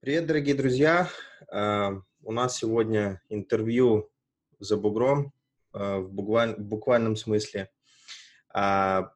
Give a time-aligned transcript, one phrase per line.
[0.00, 1.08] Привет, дорогие друзья!
[1.52, 4.08] Э, у нас сегодня интервью
[4.60, 5.32] за бугром
[5.74, 6.54] э, в, букваль...
[6.54, 7.68] в буквальном смысле.
[8.56, 9.08] Э,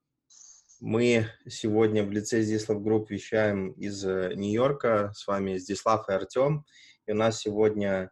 [0.81, 5.13] мы сегодня в лице Здислав Group вещаем из э, Нью-Йорка.
[5.15, 6.65] С вами Здислав и Артем.
[7.07, 8.11] И у нас сегодня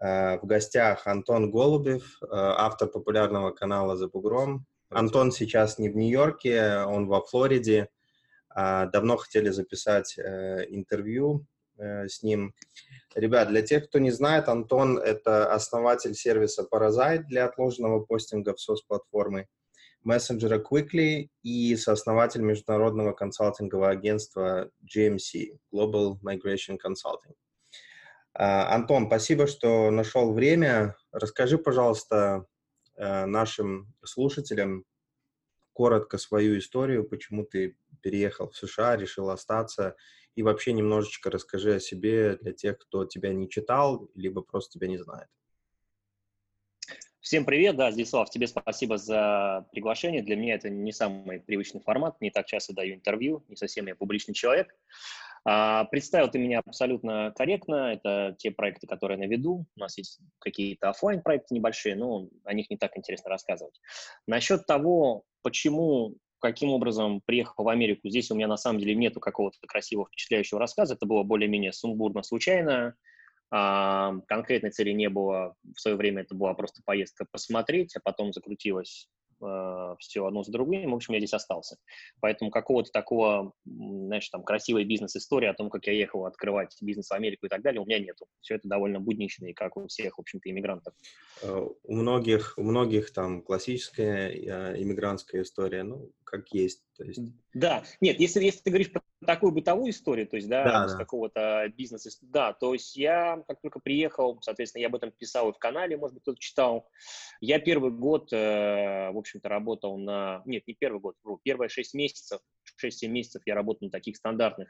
[0.00, 4.64] в гостях Антон Голубев, автор популярного канала «За бугром».
[4.88, 7.90] Антон сейчас не в Нью-Йорке, он во Флориде.
[8.56, 11.46] Давно хотели записать э, интервью,
[11.80, 12.54] Э, с ним.
[13.14, 18.58] Ребят, для тех, кто не знает, Антон— это основатель сервиса Parasite для отложенного постинга в
[18.58, 19.48] SOS-платформы,
[20.02, 27.34] мессенджера Quickly и сооснователь международного консалтингового агентства GMC, Global Migration Consulting.
[28.38, 30.96] Uh, Антон, спасибо, что нашел время.
[31.12, 32.44] Расскажи, пожалуйста,
[32.98, 34.84] uh, нашим слушателям
[35.72, 39.96] коротко свою историю, почему ты переехал в США, решил остаться,
[40.34, 44.88] и вообще немножечко расскажи о себе для тех, кто тебя не читал, либо просто тебя
[44.88, 45.28] не знает.
[47.20, 50.22] Всем привет, да, Здислав, тебе спасибо за приглашение.
[50.22, 53.94] Для меня это не самый привычный формат, не так часто даю интервью, не совсем я
[53.94, 54.74] публичный человек.
[55.44, 59.66] А, представил ты меня абсолютно корректно, это те проекты, которые я на виду.
[59.76, 63.80] У нас есть какие-то офлайн проекты небольшие, но о них не так интересно рассказывать.
[64.26, 68.08] Насчет того, почему каким образом приехал в Америку.
[68.08, 70.94] Здесь у меня на самом деле нету какого-то красивого, впечатляющего рассказа.
[70.94, 72.94] Это было более-менее сумбурно, случайно.
[73.52, 75.54] А, конкретной цели не было.
[75.74, 79.08] В свое время это была просто поездка посмотреть, а потом закрутилось
[79.42, 80.92] э, все одно за другим.
[80.92, 81.76] В общем, я здесь остался.
[82.20, 87.12] Поэтому какого-то такого, знаешь, там, красивой бизнес-истории о том, как я ехал открывать бизнес в
[87.12, 88.26] Америку и так далее, у меня нету.
[88.40, 90.94] Все это довольно буднично, и как у всех, в общем-то, иммигрантов.
[91.42, 96.82] Э, у многих, у многих там классическая э, иммигрантская история, ну, как есть.
[96.96, 97.20] То есть...
[97.52, 100.92] Да, нет, если, если ты говоришь про такую бытовую историю, то есть, да, да, с
[100.92, 100.98] да.
[100.98, 105.52] какого-то бизнеса, да, то есть я, как только приехал, соответственно, я об этом писал и
[105.52, 106.88] в канале, может быть, кто-то читал,
[107.40, 112.40] я первый год, э, в общем-то, работал на, нет, не первый год, первые шесть месяцев,
[112.76, 114.68] шесть 7 месяцев я работал на таких стандартных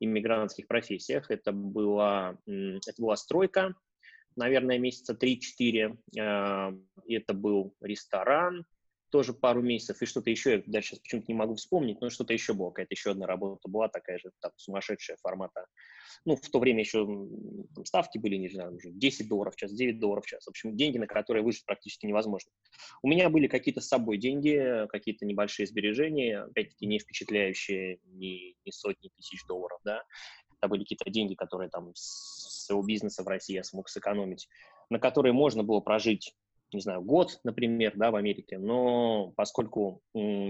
[0.00, 3.74] иммигрантских профессиях, это была, это была стройка,
[4.36, 6.72] наверное, месяца 3-4, э,
[7.08, 8.66] это был ресторан,
[9.10, 12.54] тоже пару месяцев, и что-то еще, я дальше почему-то не могу вспомнить, но что-то еще
[12.54, 15.66] было, какая-то еще одна работа была такая же, там, сумасшедшая формата.
[16.24, 17.06] Ну, в то время еще
[17.74, 20.44] там, ставки были, не знаю, уже 10 долларов в час, 9 долларов в час.
[20.44, 22.52] В общем, деньги, на которые выжить практически невозможно.
[23.02, 28.70] У меня были какие-то с собой деньги, какие-то небольшие сбережения, опять-таки не впечатляющие ни, ни
[28.70, 30.02] сотни тысяч долларов, да.
[30.58, 34.48] Это были какие-то деньги, которые там с своего бизнеса в России я смог сэкономить,
[34.90, 36.34] на которые можно было прожить
[36.72, 40.02] не знаю, год, например, да, в Америке, но поскольку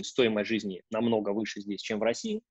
[0.03, 2.43] стоимость жизни намного выше здесь, чем в России,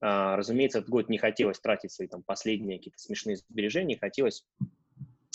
[0.00, 4.44] а, разумеется, этот год не хотелось тратить свои там последние какие-то смешные сбережения, хотелось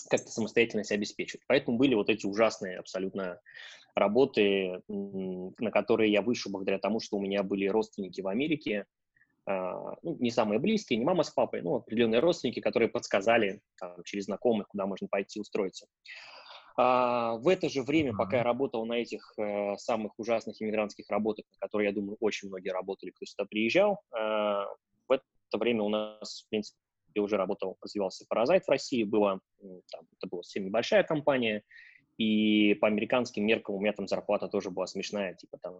[0.10, 1.42] как-то самостоятельно себя обеспечить.
[1.48, 3.40] Поэтому были вот эти ужасные абсолютно
[3.96, 8.86] работы, на которые я вышел благодаря тому, что у меня были родственники в Америке,
[9.46, 14.04] а, ну, не самые близкие, не мама с папой, но определенные родственники, которые подсказали там,
[14.06, 15.88] через знакомых, куда можно пойти устроиться.
[16.76, 21.46] А, в это же время, пока я работал на этих э, самых ужасных иммигрантских работах,
[21.52, 25.24] на которые, я думаю, очень многие работали, кто сюда приезжал, э, в это
[25.54, 26.80] время у нас, в принципе,
[27.18, 29.40] уже работал, развивался Паразайт в России, было,
[29.92, 31.62] там, это была совсем небольшая компания,
[32.18, 35.76] и по американским меркам у меня там зарплата тоже была смешная, типа там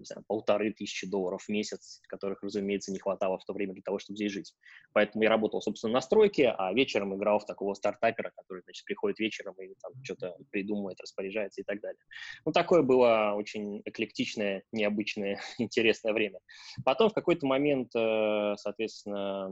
[0.00, 3.82] не знаю, полторы тысячи долларов в месяц, которых, разумеется, не хватало в то время для
[3.82, 4.54] того, чтобы здесь жить.
[4.92, 9.18] Поэтому я работал, собственно, на стройке, а вечером играл в такого стартапера, который, значит, приходит
[9.18, 12.00] вечером и там что-то придумывает, распоряжается и так далее.
[12.44, 16.40] Ну, такое было очень эклектичное, необычное, интересное время.
[16.84, 19.50] Потом в какой-то момент, э, соответственно,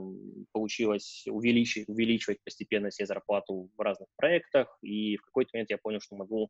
[0.51, 6.01] получилось увеличить, увеличивать постепенно себе зарплату в разных проектах, и в какой-то момент я понял,
[6.01, 6.49] что могу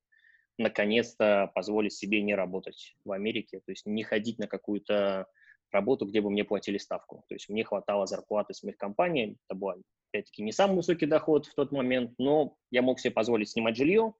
[0.59, 5.27] наконец-то позволить себе не работать в Америке, то есть не ходить на какую-то
[5.71, 7.23] работу, где бы мне платили ставку.
[7.27, 9.73] То есть мне хватало зарплаты с моих компаний, это был,
[10.11, 14.13] опять-таки, не самый высокий доход в тот момент, но я мог себе позволить снимать жилье,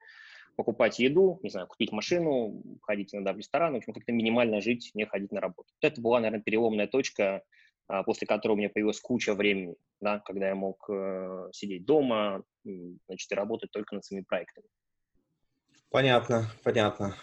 [0.55, 4.91] покупать еду, не знаю, купить машину, ходить иногда в ресторан, в общем, как-то минимально жить,
[4.93, 5.69] не ходить на работу.
[5.81, 7.43] Это была, наверное, переломная точка,
[7.87, 12.43] а, после которой у меня появилась куча времени, да, когда я мог э, сидеть дома,
[12.63, 14.67] значит, и работать только над своими проектами.
[15.89, 17.15] Понятно, понятно.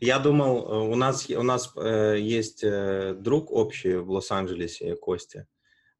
[0.00, 5.48] Я думал, э, у нас, у нас э, есть э, друг общий в Лос-Анджелесе, Костя.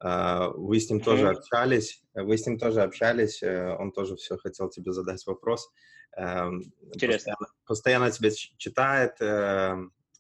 [0.01, 1.05] Э, вы с ним mm-hmm.
[1.05, 2.03] тоже общались.
[2.15, 3.43] Вы с ним тоже общались.
[3.43, 5.69] Э, он тоже все хотел тебе задать вопрос.
[6.17, 6.49] Э,
[6.95, 7.35] Интересно.
[7.67, 9.21] Постоянно, постоянно тебя читает.
[9.21, 9.77] Э,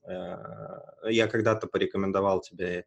[0.08, 0.36] э,
[1.10, 2.86] я когда-то порекомендовал тебе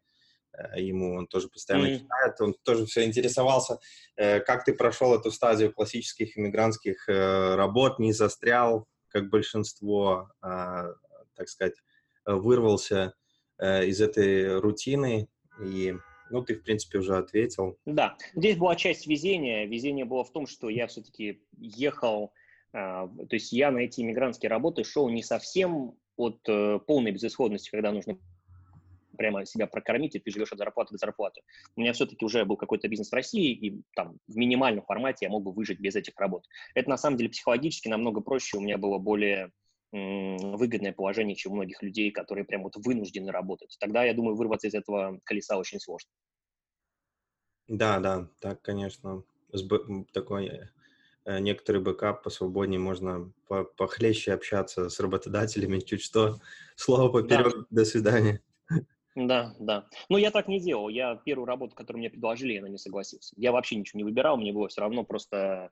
[0.76, 1.98] ему, он тоже постоянно mm-hmm.
[1.98, 3.78] читает, он тоже все интересовался,
[4.16, 10.88] э, как ты прошел эту стадию классических иммигрантских э, работ, не застрял, как большинство, а,
[11.34, 11.76] так сказать,
[12.26, 13.14] вырвался
[13.58, 15.28] из этой рутины,
[15.64, 15.94] и,
[16.30, 17.78] ну, ты, в принципе, уже ответил.
[17.86, 22.34] Да, здесь была часть везения, везение было в том, что я все-таки ехал,
[22.74, 27.92] а, то есть я на эти иммигрантские работы шел не совсем от полной безысходности, когда
[27.92, 28.18] нужно
[29.18, 31.42] прямо себя прокормить, и ты живешь от зарплаты до зарплаты.
[31.76, 35.30] У меня все-таки уже был какой-то бизнес в России, и там в минимальном формате я
[35.30, 36.46] мог бы выжить без этих работ.
[36.74, 39.50] Это на самом деле психологически намного проще, у меня было более
[39.90, 43.76] выгодное положение, чем у многих людей, которые прям вот вынуждены работать.
[43.80, 46.10] Тогда, я думаю, вырваться из этого колеса очень сложно.
[47.68, 49.24] Да, да, так, конечно,
[50.12, 50.50] такой
[51.24, 53.32] э, некоторый backup посвободнее, можно
[53.76, 56.40] похлеще общаться с работодателями, чуть что,
[56.76, 57.64] слово поперек, да.
[57.70, 58.42] до свидания.
[59.26, 59.88] Да, да.
[60.08, 60.88] Но я так не делал.
[60.88, 63.34] Я первую работу, которую мне предложили, я на нее согласился.
[63.36, 65.70] Я вообще ничего не выбирал, мне было все равно просто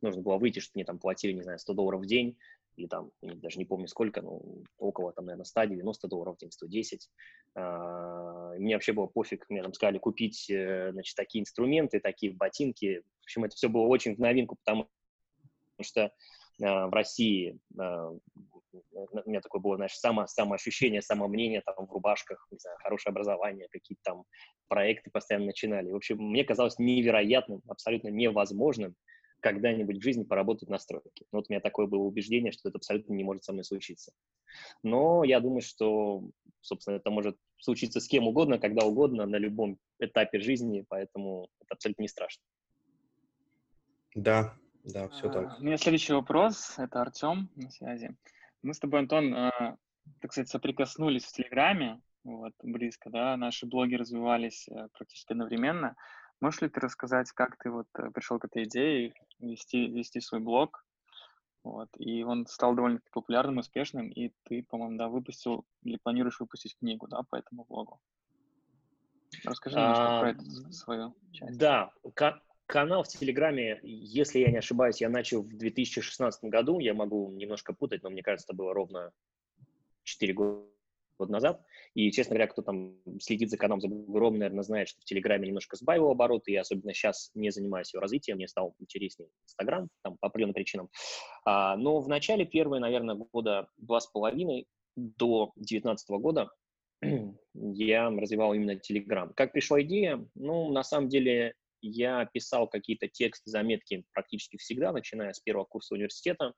[0.00, 2.38] нужно было выйти, что мне там платили, не знаю, 100 долларов в день,
[2.76, 4.40] или там, даже не помню сколько, но
[4.78, 7.10] около, там, наверное, 190 долларов в день, 110.
[7.54, 13.02] А, мне вообще было пофиг, мне там сказали купить, э, значит, такие инструменты, такие ботинки.
[13.20, 14.88] В общем, это все было очень в новинку, потому
[15.82, 16.12] что
[16.62, 18.16] а, в России а,
[18.92, 23.68] у меня такое было, знаешь, само, самоощущение, самомнение там в рубашках, не знаю, хорошее образование,
[23.70, 24.24] какие-то там
[24.68, 25.90] проекты постоянно начинали.
[25.90, 28.94] В общем, мне казалось невероятным, абсолютно невозможным
[29.40, 31.24] когда-нибудь в жизни поработать на стройке.
[31.30, 34.12] Вот у меня такое было убеждение, что это абсолютно не может со мной случиться.
[34.82, 36.24] Но я думаю, что,
[36.60, 41.74] собственно, это может случиться с кем угодно, когда угодно, на любом этапе жизни, поэтому это
[41.74, 42.42] абсолютно не страшно.
[44.14, 45.46] Да, да, все так.
[45.48, 46.74] А, у меня следующий вопрос.
[46.78, 48.16] Это Артем на связи.
[48.62, 49.76] Мы с тобой, Антон, э,
[50.20, 55.96] так сказать, соприкоснулись в Телеграме, вот, близко, да, наши блоги развивались э, практически одновременно.
[56.40, 60.40] Можешь ли ты рассказать, как ты вот э, пришел к этой идее вести, вести свой
[60.40, 60.84] блог?
[61.62, 66.76] Вот, и он стал довольно популярным, успешным, и ты, по-моему, да, выпустил или планируешь выпустить
[66.78, 68.00] книгу, да, по этому блогу?
[69.44, 71.58] Расскажи немножко а, про эту свою часть.
[71.58, 71.90] Да,
[72.66, 76.80] Канал в Телеграме, если я не ошибаюсь, я начал в 2016 году.
[76.80, 79.12] Я могу немножко путать, но мне кажется, это было ровно
[80.02, 80.66] 4 года
[81.18, 81.64] назад.
[81.94, 85.46] И, честно говоря, кто там следит за каналом за Бугром, наверное, знает, что в Телеграме
[85.46, 86.50] немножко сбавил обороты.
[86.50, 90.90] Я особенно сейчас не занимаюсь его развитием, мне стал интереснее Инстаграм, там, по определенным причинам.
[91.44, 94.66] А, но в начале первые, наверное, года два с половиной
[94.96, 96.50] до 2019 года
[97.54, 99.32] я развивал именно Телеграм.
[99.34, 100.26] Как пришла идея?
[100.34, 105.94] Ну, на самом деле, я писал какие-то тексты, заметки практически всегда, начиная с первого курса
[105.94, 106.52] университета.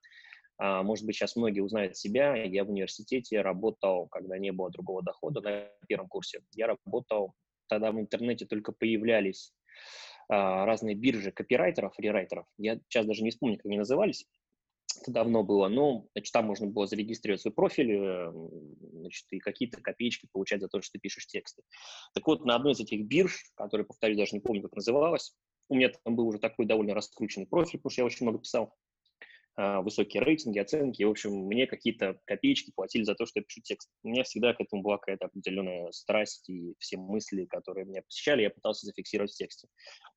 [0.58, 2.34] А, может быть, сейчас многие узнают себя.
[2.34, 6.40] Я в университете работал, когда не было другого дохода на первом курсе.
[6.52, 7.34] Я работал,
[7.68, 9.52] тогда в интернете только появлялись
[10.28, 12.46] а, разные биржи копирайтеров, рерайтеров.
[12.58, 14.26] Я сейчас даже не вспомню, как они назывались
[15.02, 18.32] это давно было, но значит, там можно было зарегистрировать свой профиль э,
[18.92, 21.62] значит, и какие-то копеечки получать за то, что ты пишешь тексты.
[22.14, 25.34] Так вот, на одной из этих бирж, которая, повторюсь, даже не помню, как называлась,
[25.68, 28.74] у меня там был уже такой довольно раскрученный профиль, потому что я очень много писал,
[29.58, 31.02] высокие рейтинги, оценки.
[31.02, 33.90] В общем, мне какие-то копеечки платили за то, что я пишу текст.
[34.04, 38.42] У меня всегда к этому была какая-то определенная страсть, и все мысли, которые меня посещали,
[38.42, 39.66] я пытался зафиксировать в тексте.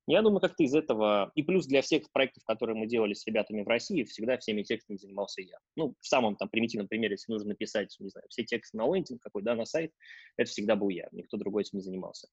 [0.06, 1.32] Я думаю, как-то из этого...
[1.34, 4.96] И плюс для всех проектов, которые мы делали с ребятами в России, всегда всеми текстами
[4.96, 5.58] занимался я.
[5.74, 9.20] Ну, в самом там примитивном примере, если нужно написать, не знаю, все тексты на лендинг
[9.20, 9.92] какой, да, на сайт,
[10.36, 12.28] это всегда был я, никто другой этим не занимался.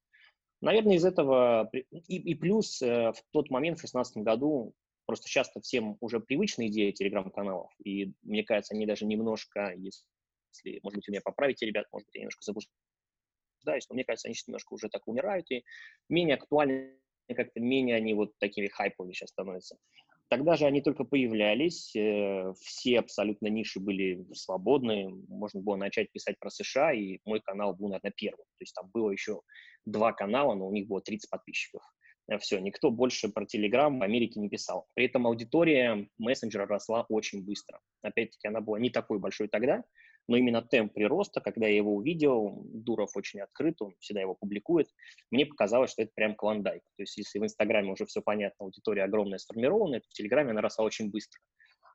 [0.62, 1.72] Наверное, из этого...
[1.74, 4.75] И, и плюс э, в тот момент, в 2016 году,
[5.10, 10.98] Просто часто всем уже привычна идея телеграм-каналов, и мне кажется, они даже немножко, если, может
[10.98, 14.72] быть, у меня поправите, ребят, может быть, я немножко заблуждаюсь, но мне кажется, они немножко
[14.72, 15.66] уже так умирают, и
[16.10, 16.94] менее актуальны,
[17.36, 19.80] как-то менее они вот такими хайповыми сейчас становятся.
[20.28, 26.38] Тогда же они только появлялись, э, все абсолютно ниши были свободны, можно было начать писать
[26.38, 28.46] про США, и мой канал был, наверное, первым.
[28.46, 29.42] То есть там было еще
[29.86, 31.82] два канала, но у них было 30 подписчиков.
[32.29, 34.88] Э, все, никто больше про Telegram в Америке не писал.
[34.93, 37.79] При этом аудитория мессенджера росла очень быстро.
[38.01, 39.83] Опять-таки, она была не такой большой тогда,
[40.27, 44.88] но именно темп прироста, когда я его увидел, Дуров очень открыт, он всегда его публикует,
[45.31, 46.83] мне показалось, что это прям клондайк.
[46.98, 50.62] То есть если в Инстаграме уже все понятно, аудитория огромная сформированная, то в Телеграме она
[50.62, 51.41] росла очень быстро.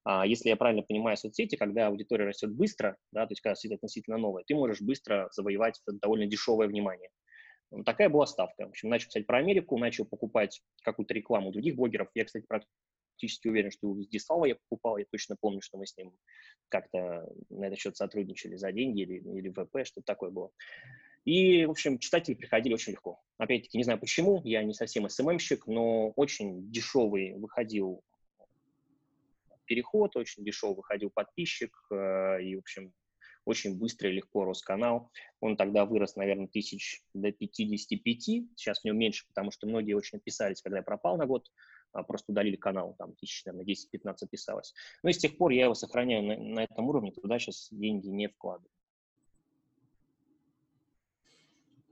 [0.06, 3.76] А если я правильно понимаю соцсети, когда аудитория растет быстро, да, то есть когда сидит
[3.76, 7.08] относительно новая, ты можешь быстро завоевать довольно дешевое внимание.
[7.84, 8.66] Такая была ставка.
[8.66, 12.08] В общем, начал писать про Америку, начал покупать какую-то рекламу других блогеров.
[12.14, 14.98] Я, кстати, практически уверен, что у Дислава я покупал.
[14.98, 16.12] Я точно помню, что мы с ним
[16.68, 20.50] как-то на этот счет сотрудничали за деньги или, или ВП, что-то такое было.
[21.24, 23.20] И, в общем, читатели приходили очень легко.
[23.38, 28.04] Опять-таки, не знаю почему, я не совсем СММщик, но очень дешевый выходил
[29.64, 32.92] переход, очень дешевый выходил подписчик, э, и, в общем,
[33.44, 35.10] очень быстро и легко рос канал.
[35.40, 38.22] Он тогда вырос, наверное, тысяч до 55.
[38.56, 41.48] Сейчас в нем меньше, потому что многие очень отписались, когда я пропал на год.
[41.92, 44.74] А, просто удалили канал, там тысяч, наверное, 10-15 писалось.
[45.02, 48.08] Но и с тех пор я его сохраняю на, на этом уровне, туда сейчас деньги
[48.08, 48.68] не вкладываю.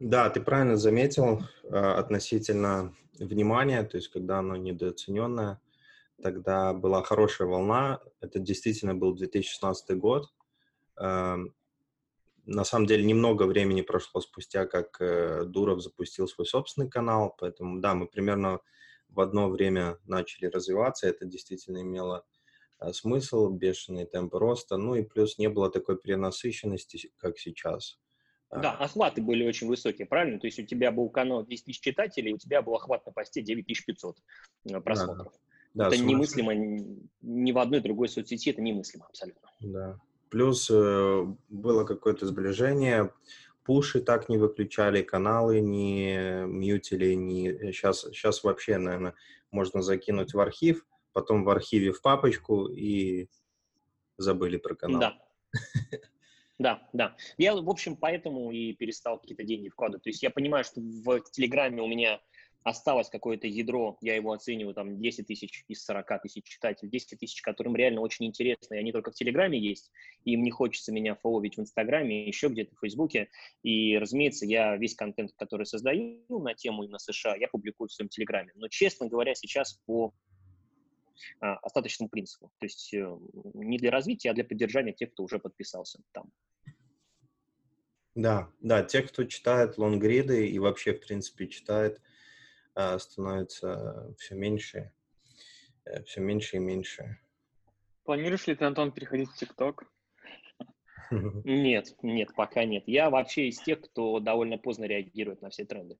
[0.00, 5.60] Да, ты правильно заметил э, относительно внимания, то есть когда оно недооцененное,
[6.20, 10.32] тогда была хорошая волна, это действительно был 2016 год.
[10.98, 11.36] Э,
[12.44, 17.80] на самом деле немного времени прошло спустя, как э, Дуров запустил свой собственный канал, поэтому
[17.80, 18.60] да, мы примерно
[19.08, 22.24] в одно время начали развиваться, это действительно имело
[22.78, 28.00] а, смысл, бешеный темп роста, ну и плюс не было такой перенасыщенности, как сейчас.
[28.50, 28.58] А.
[28.58, 30.40] Да, охваты были очень высокие, правильно?
[30.40, 33.40] То есть у тебя был канал 10 тысяч читателей, у тебя был охват на посте
[33.40, 34.16] 9500
[34.64, 35.32] э, просмотров.
[35.74, 36.54] Да, это немыслимо
[37.22, 39.48] ни в одной другой соцсети, это немыслимо абсолютно.
[39.60, 40.00] Да.
[40.32, 43.12] Плюс э, было какое-то сближение,
[43.64, 47.52] пуши так не выключали, каналы не мьютили, не...
[47.70, 49.14] Сейчас, сейчас вообще, наверное,
[49.50, 53.28] можно закинуть в архив, потом в архиве в папочку и
[54.16, 55.00] забыли про канал.
[55.00, 55.18] Да.
[56.58, 57.16] Да, да.
[57.36, 60.04] Я, в общем, поэтому и перестал какие-то деньги вкладывать.
[60.04, 62.22] То есть я понимаю, что в Телеграме у меня
[62.64, 67.42] осталось какое-то ядро, я его оцениваю, там, 10 тысяч из 40 тысяч читателей, 10 тысяч,
[67.42, 69.90] которым реально очень интересно, и они только в Телеграме есть,
[70.24, 73.28] и им не хочется меня фолловить в Инстаграме, еще где-то в Фейсбуке,
[73.62, 78.08] и, разумеется, я весь контент, который создаю на тему именно США, я публикую в своем
[78.08, 78.52] Телеграме.
[78.54, 80.12] Но, честно говоря, сейчас по
[81.40, 83.18] а, остаточному принципу, то есть э,
[83.54, 86.30] не для развития, а для поддержания тех, кто уже подписался там.
[88.14, 92.00] Да, да, те, кто читает лонгриды и вообще, в принципе, читает
[92.98, 94.92] становится все меньше,
[95.84, 97.18] э, все меньше и меньше.
[98.04, 99.84] Планируешь ли ты, Антон, переходить в ТикТок?
[101.10, 102.84] Нет, нет, пока нет.
[102.86, 105.98] Я вообще из тех, кто довольно поздно реагирует на все тренды.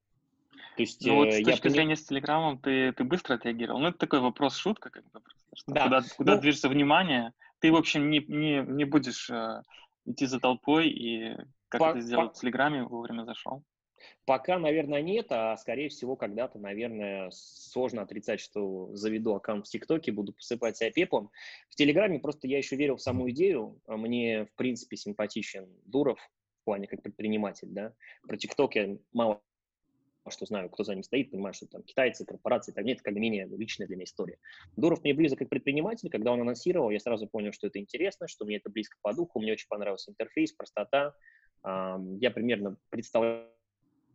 [0.77, 3.81] То есть, ну, вот с э, точки я зрения с Телеграмом ты, ты быстро отреагировал.
[3.81, 5.21] Ну, это такой вопрос-шутка, как бы.
[5.55, 5.85] Что да.
[5.85, 9.63] Куда, куда ну, движется внимание, ты, в общем, не, не, не будешь э,
[10.07, 11.37] идти за толпой, и
[11.69, 12.35] как по, это сделал по...
[12.35, 13.63] в Телеграме, вовремя зашел.
[14.25, 20.13] Пока, наверное, нет, а скорее всего когда-то, наверное, сложно отрицать, что заведу аккаунт в ТикТоке,
[20.13, 21.31] буду посыпать себя пеплом.
[21.69, 23.81] В Телеграме просто я еще верил в саму идею.
[23.87, 26.21] А мне, в принципе, симпатичен Дуров
[26.61, 27.95] в плане как предприниматель, да.
[28.27, 29.41] Про ТикТок я мало
[30.29, 33.49] что знаю, кто за ним стоит, понимаю, что там китайцы, корпорации, так нет, как менее
[33.57, 34.39] личная для меня история.
[34.77, 38.45] Дуров мне близок как предприниматель, когда он анонсировал, я сразу понял, что это интересно, что
[38.45, 41.17] мне это близко по духу, мне очень понравился интерфейс, простота.
[41.65, 43.52] Я примерно представляю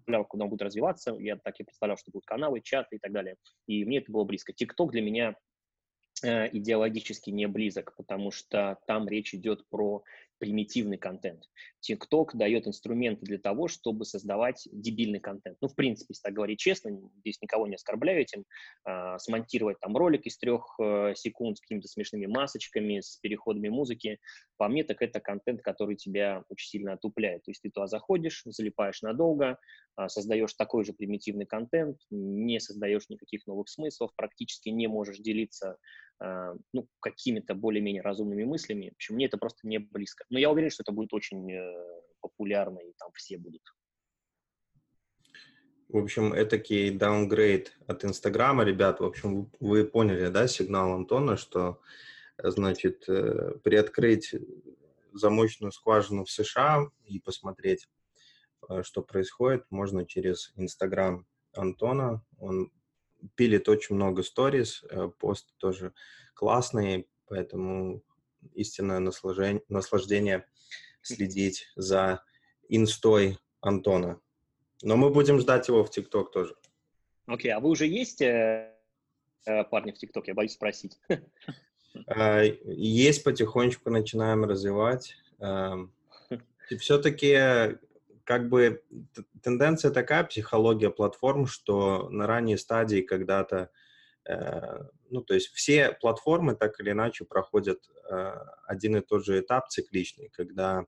[0.08, 3.12] представлял, куда он будет развиваться, я так и представлял, что будут каналы, чаты и так
[3.12, 3.36] далее.
[3.68, 4.54] И мне это было близко.
[4.54, 5.36] ТикТок для меня
[6.24, 10.04] э, идеологически не близок, потому что там речь идет про
[10.40, 11.44] примитивный контент.
[11.88, 15.58] TikTok дает инструменты для того, чтобы создавать дебильный контент.
[15.62, 18.46] Ну, в принципе, если так говорить честно, здесь никого не оскорбляю этим,
[18.86, 24.20] э, смонтировать там ролик из трех э, секунд с какими-то смешными масочками, с переходами музыки,
[24.58, 27.44] по мне, так это контент, который тебя очень сильно отупляет.
[27.44, 29.58] То есть ты туда заходишь, залипаешь надолго,
[29.98, 35.78] э, создаешь такой же примитивный контент, не создаешь никаких новых смыслов, практически не можешь делиться
[36.20, 38.90] ну, какими-то более-менее разумными мыслями.
[38.90, 40.26] В общем, мне это просто не близко.
[40.30, 43.62] Но я уверен, что это будет очень э, популярно, и там все будут.
[45.90, 49.00] В общем, этакий даунгрейд от Инстаграма, ребят.
[49.00, 51.80] В общем, вы поняли, да, сигнал Антона, что,
[52.38, 54.36] значит, э, приоткрыть
[55.14, 57.88] замочную скважину в США и посмотреть,
[58.70, 62.22] э, что происходит, можно через Инстаграм Антона.
[62.38, 62.70] Он
[63.36, 64.84] пилит очень много сториз,
[65.20, 65.94] пост тоже
[66.34, 68.04] классные, поэтому
[68.54, 70.46] истинное наслаждение, наслаждение
[71.02, 72.24] следить за
[72.70, 74.20] инстой Антона.
[74.84, 76.56] Но мы будем ждать его в ТикТок тоже.
[77.26, 78.74] Окей, okay, а вы уже есть э,
[79.46, 80.32] э, парни в ТикТоке?
[80.32, 80.98] Я боюсь спросить.
[82.08, 85.16] Э, есть, потихонечку начинаем развивать.
[85.40, 87.78] Э, все-таки
[88.28, 88.84] как бы
[89.42, 93.72] тенденция такая, психология платформ, что на ранней стадии когда-то
[94.28, 97.80] Э, ну, то есть все платформы так или иначе проходят
[98.10, 98.34] э,
[98.66, 100.86] один и тот же этап цикличный, когда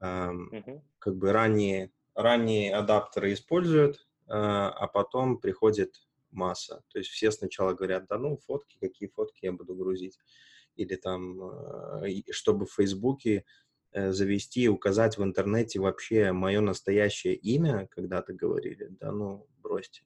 [0.00, 0.82] mm-hmm.
[0.98, 6.82] как бы ранние, ранние адаптеры используют, э, а потом приходит масса.
[6.88, 10.18] То есть все сначала говорят, да ну, фотки, какие фотки я буду грузить.
[10.74, 11.40] Или там,
[12.30, 13.44] чтобы в Фейсбуке э,
[13.96, 20.02] завести и указать в интернете вообще мое настоящее имя, когда-то говорили, да ну, бросьте.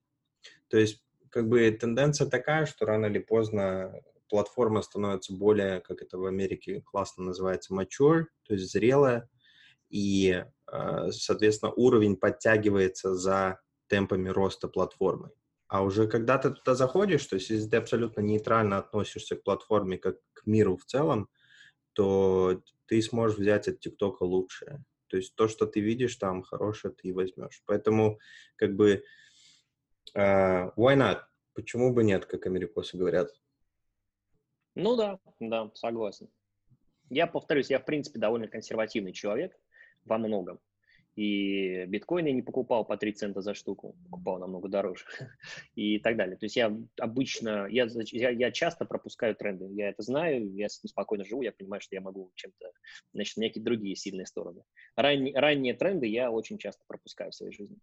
[0.69, 3.93] То есть, как бы тенденция такая, что рано или поздно
[4.29, 9.29] платформа становится более, как это в Америке классно называется, mature, то есть зрелая,
[9.89, 15.31] и, э, соответственно, уровень подтягивается за темпами роста платформы.
[15.67, 19.99] А уже когда ты туда заходишь, то есть если ты абсолютно нейтрально относишься к платформе
[19.99, 21.29] как к миру в целом,
[21.93, 24.85] то ты сможешь взять от ТикТока лучшее.
[25.07, 27.63] То есть то, что ты видишь там хорошее, ты и возьмешь.
[27.65, 28.19] Поэтому
[28.57, 29.05] как бы
[30.17, 31.21] uh, why not?
[31.55, 33.31] Почему бы нет, как америкосы говорят?
[34.75, 36.29] Ну да, да, согласен.
[37.11, 39.57] Я повторюсь, я в принципе довольно консервативный человек
[40.05, 40.59] во многом.
[41.21, 45.05] И биткоин я не покупал по 3 цента за штуку, покупал намного дороже
[45.75, 46.39] и так далее.
[46.39, 50.81] То есть я обычно, я, я, я часто пропускаю тренды, я это знаю, я с
[50.81, 52.73] спокойно живу, я понимаю, что я могу чем-то,
[53.13, 54.63] значит, у меня какие-то другие сильные стороны.
[54.97, 57.77] Ранние, ранние тренды я очень часто пропускаю в своей жизни.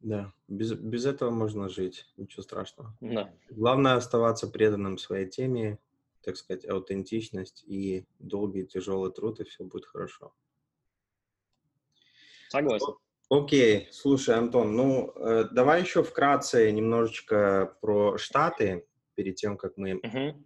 [0.00, 2.96] Да, без, без этого можно жить, ничего страшного.
[3.00, 3.32] Да.
[3.48, 5.78] Главное оставаться преданным своей теме,
[6.24, 10.34] так сказать, аутентичность и долгий тяжелый труд, и все будет хорошо.
[12.54, 12.94] Согласен.
[13.30, 19.94] Окей, слушай, Антон, ну э, давай еще вкратце немножечко про Штаты перед тем, как мы
[19.94, 20.44] uh-huh.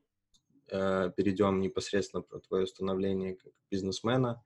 [0.70, 4.42] э, перейдем непосредственно про твое становление как бизнесмена,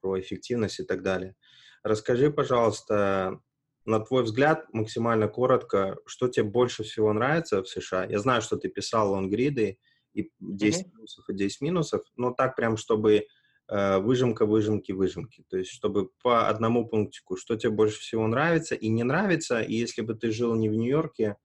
[0.00, 1.36] про эффективность и так далее.
[1.82, 3.40] Расскажи, пожалуйста,
[3.84, 8.06] на твой взгляд, максимально коротко, что тебе больше всего нравится в США?
[8.06, 9.78] Я знаю, что ты писал лонгриды
[10.14, 10.90] и 10 uh-huh.
[10.90, 13.26] плюсов и 10 минусов, но так прям, чтобы
[13.68, 15.44] выжимка, выжимки, выжимки.
[15.48, 19.74] То есть, чтобы по одному пунктику, что тебе больше всего нравится и не нравится, и
[19.74, 21.36] если бы ты жил не в Нью-Йорке,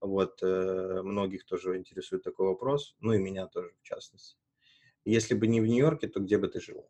[0.00, 4.36] вот, э, многих тоже интересует такой вопрос, ну и меня тоже в частности.
[5.04, 6.88] Если бы не в Нью-Йорке, то где бы ты жил?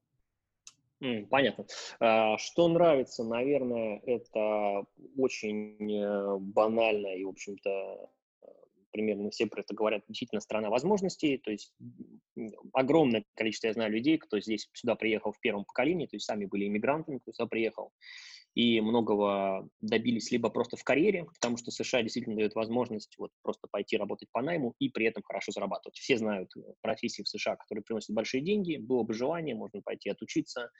[1.30, 1.64] Понятно.
[2.00, 4.84] А, что нравится, наверное, это
[5.16, 8.10] очень э, банально и, в общем-то,
[8.90, 11.72] примерно все про это говорят, действительно страна возможностей, то есть
[12.72, 16.46] огромное количество, я знаю, людей, кто здесь сюда приехал в первом поколении, то есть сами
[16.46, 17.92] были иммигрантами, кто сюда приехал,
[18.54, 23.68] и многого добились либо просто в карьере, потому что США действительно дает возможность вот просто
[23.70, 25.96] пойти работать по найму и при этом хорошо зарабатывать.
[25.96, 30.10] Все знают э, профессии в США, которые приносят большие деньги, было бы желание, можно пойти
[30.10, 30.70] отучиться,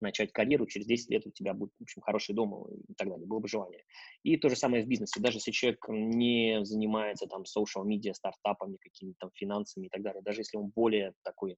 [0.00, 3.26] начать карьеру, через 10 лет у тебя будет, в общем, хороший дом и так далее,
[3.26, 3.82] было бы желание.
[4.22, 8.76] И то же самое в бизнесе, даже если человек не занимается там social media, стартапами,
[8.76, 11.56] какими-то там финансами и так далее, даже если он более такой, э,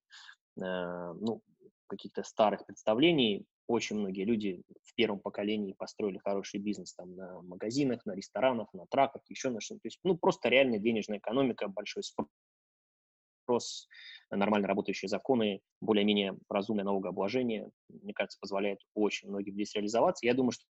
[0.56, 1.42] ну,
[1.86, 8.04] каких-то старых представлений, очень многие люди в первом поколении построили хороший бизнес там на магазинах,
[8.06, 9.80] на ресторанах, на траках, еще на что-то.
[9.80, 13.88] То есть, ну, просто реальная денежная экономика, большой спрос,
[14.30, 20.26] нормально работающие законы, более-менее разумное налогообложение, мне кажется, позволяет очень многим здесь реализоваться.
[20.26, 20.64] Я думаю, что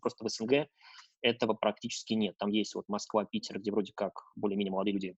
[0.00, 0.68] просто в СНГ
[1.22, 2.36] этого практически нет.
[2.38, 5.16] Там есть вот Москва, Питер, где вроде как более-менее молодые люди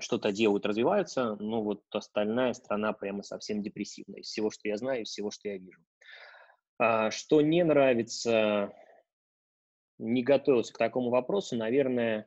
[0.00, 4.20] что-то делают, развиваются, но вот остальная страна прямо совсем депрессивная.
[4.20, 5.80] Из всего, что я знаю, из всего, что я вижу.
[6.78, 8.72] А, что не нравится,
[9.98, 12.26] не готовился к такому вопросу, наверное,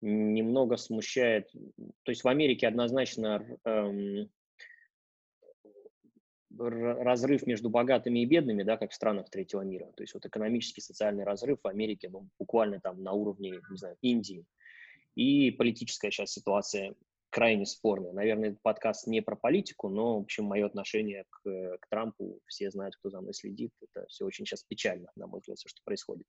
[0.00, 1.50] немного смущает.
[2.02, 4.30] То есть в Америке однозначно эм,
[6.58, 9.86] разрыв между богатыми и бедными, да, как в странах третьего мира.
[9.96, 13.96] То есть вот экономический, социальный разрыв в Америке ну, буквально там на уровне, не знаю,
[14.00, 14.44] Индии.
[15.18, 16.94] И политическая сейчас ситуация
[17.30, 18.12] крайне спорная.
[18.12, 21.42] Наверное, этот подкаст не про политику, но, в общем, мое отношение к,
[21.80, 23.72] к Трампу, все знают, кто за мной следит.
[23.82, 26.24] Это все очень сейчас печально, на мой взгляд, все, что происходит.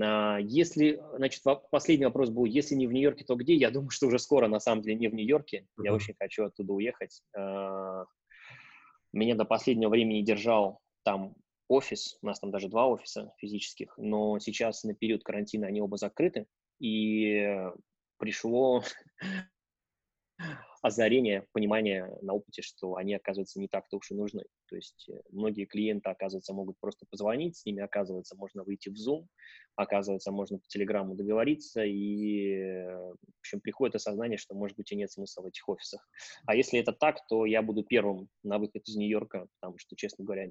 [0.00, 3.56] А, если, значит, последний вопрос был, если не в Нью-Йорке, то где?
[3.56, 5.66] Я думаю, что уже скоро, на самом деле, не в Нью-Йорке.
[5.82, 7.20] Я очень хочу оттуда уехать.
[7.36, 8.04] А,
[9.12, 11.34] меня до последнего времени держал там
[11.66, 15.96] офис, у нас там даже два офиса физических, но сейчас на период карантина они оба
[15.96, 16.46] закрыты,
[16.78, 17.70] и
[18.18, 18.82] пришло
[20.82, 24.44] озарение, понимание на опыте, что они, оказывается, не так-то уж и нужны.
[24.68, 28.94] То есть э, многие клиенты, оказывается, могут просто позвонить, с ними, оказывается, можно выйти в
[28.94, 29.26] Zoom,
[29.74, 35.10] оказывается, можно по Телеграмму договориться, и, в общем, приходит осознание, что, может быть, и нет
[35.10, 36.08] смысла в этих офисах.
[36.46, 40.24] А если это так, то я буду первым на выход из Нью-Йорка, потому что, честно
[40.24, 40.50] говоря,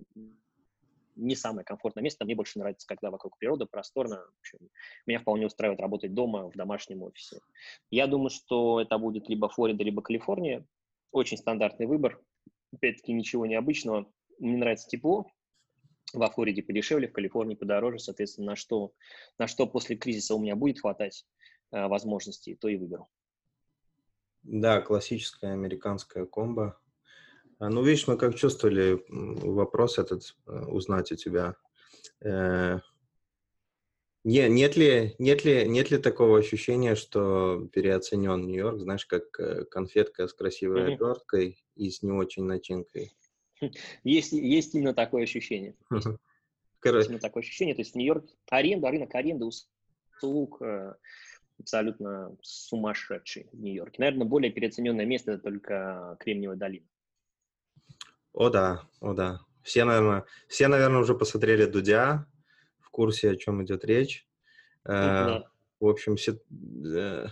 [1.16, 2.26] не самое комфортное место.
[2.26, 4.18] Мне больше нравится, когда вокруг природа, просторно.
[4.18, 4.60] В общем,
[5.06, 7.40] меня вполне устраивает работать дома, в домашнем офисе.
[7.90, 10.66] Я думаю, что это будет либо Флорида, либо Калифорния.
[11.12, 12.22] Очень стандартный выбор.
[12.74, 14.12] Опять-таки ничего необычного.
[14.40, 15.28] Мне нравится тепло.
[16.14, 18.00] Во Флориде подешевле, в Калифорнии подороже.
[18.00, 18.94] Соответственно, на что,
[19.38, 21.26] на что после кризиса у меня будет хватать
[21.72, 23.08] э, возможностей, то и выберу.
[24.44, 26.80] Да, классическая американская комбо.
[27.60, 31.56] А, ну, видишь, мы как чувствовали вопрос этот э, узнать у тебя.
[32.22, 32.80] Э,
[34.24, 39.66] не, нет, ли, нет, ли, нет ли такого ощущения, что переоценен Нью-Йорк, знаешь, как э,
[39.66, 40.94] конфетка с красивой mm-hmm.
[40.96, 43.16] оберткой и с не очень начинкой?
[44.04, 45.76] Есть, есть именно такое ощущение.
[45.92, 47.74] Есть именно такое ощущение.
[47.74, 50.62] То есть в Нью-Йорке аренда, рынок аренды услуг
[51.58, 54.02] абсолютно сумасшедший в Нью-Йорке.
[54.02, 56.86] Наверное, более переоцененное место это только Кремниевая долина.
[58.36, 59.40] О да, о да.
[59.64, 62.28] Все, наверное, все, наверное, уже посмотрели Дудя,
[62.82, 64.28] в курсе, о чем идет речь.
[64.84, 65.40] Э.
[65.80, 66.38] В общем, си,
[66.86, 67.28] э,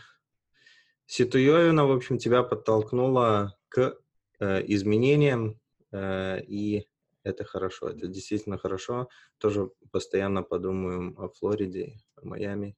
[1.06, 3.98] Ситуевина, в общем, тебя подтолкнула к
[4.40, 5.60] э, изменениям,
[5.92, 6.88] э, и
[7.24, 9.10] это хорошо, это действительно хорошо.
[9.38, 12.78] Тоже постоянно подумаем о Флориде, о Майами.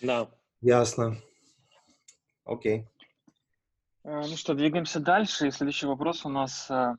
[0.00, 0.30] Да.
[0.62, 1.18] Ясно.
[2.44, 2.88] Окей.
[4.04, 5.48] Э, ну что, двигаемся дальше.
[5.48, 6.96] И следующий вопрос у нас э,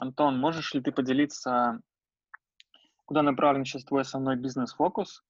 [0.00, 1.80] Антон, можешь ли ты поделиться,
[3.04, 5.24] куда направлен сейчас твой основной бизнес-фокус?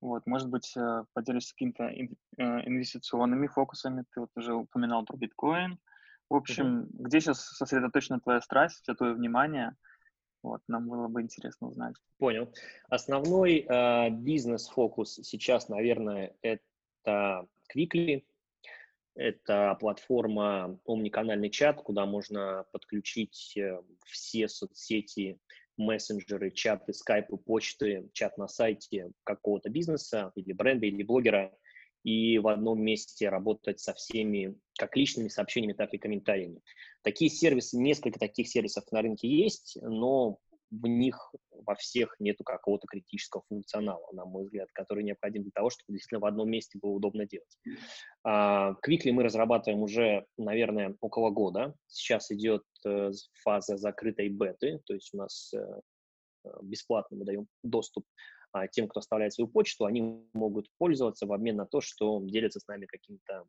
[0.00, 4.04] Вот, может быть, э, поделишься какими-то э, инвестиционными фокусами.
[4.12, 5.78] Ты вот уже упоминал про биткоин.
[6.28, 6.88] В общем, mm-hmm.
[6.92, 9.76] где сейчас сосредоточена твоя страсть, все твое внимание?
[10.42, 11.94] Вот, нам было бы интересно узнать.
[12.18, 12.52] Понял.
[12.88, 18.24] Основной э, бизнес-фокус сейчас, наверное, это Quickly.
[19.14, 25.38] Это платформа омниканальный чат, куда можно подключить э, все соцсети,
[25.76, 31.54] мессенджеры, чаты, скайпы, почты, чат на сайте какого-то бизнеса или бренда, или блогера,
[32.04, 36.62] и в одном месте работать со всеми как личными сообщениями, так и комментариями.
[37.02, 40.38] Такие сервисы, несколько таких сервисов на рынке есть, но
[40.70, 41.34] в них
[41.66, 46.20] во всех нету какого-то критического функционала, на мой взгляд, который необходим для того, чтобы действительно
[46.20, 47.56] в одном месте было удобно делать.
[48.82, 51.74] Квикли мы разрабатываем уже, наверное, около года.
[51.86, 53.10] Сейчас идет э,
[53.42, 55.58] фаза закрытой беты, то есть у нас э,
[56.44, 58.04] э, бесплатно мы даем доступ
[58.52, 62.60] а тем, кто оставляет свою почту, они могут пользоваться в обмен на то, что делятся
[62.60, 63.46] с нами каким-то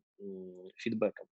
[0.76, 1.26] фидбэком.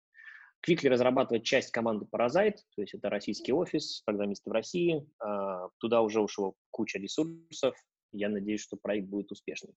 [0.67, 5.05] Quickly разрабатывает часть команды Parasite, то есть это российский офис, программисты в России.
[5.19, 7.75] А, туда уже ушло куча ресурсов.
[8.11, 9.73] Я надеюсь, что проект будет успешный.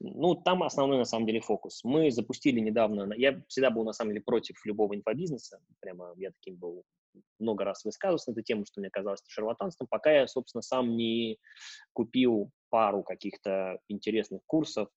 [0.00, 1.84] Ну, там основной, на самом деле, фокус.
[1.84, 6.56] Мы запустили недавно, я всегда был, на самом деле, против любого инфобизнеса, прямо я таким
[6.56, 6.84] был,
[7.38, 11.38] много раз высказывался на эту тему, что мне казалось шарлатанством, пока я, собственно, сам не
[11.92, 14.88] купил пару каких-то интересных курсов,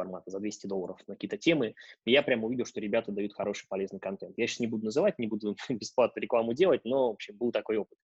[0.00, 1.74] формата за 200 долларов на какие-то темы,
[2.06, 4.34] и я прямо увидел, что ребята дают хороший полезный контент.
[4.38, 7.76] Я сейчас не буду называть, не буду бесплатно рекламу делать, но, в общем, был такой
[7.76, 7.98] опыт.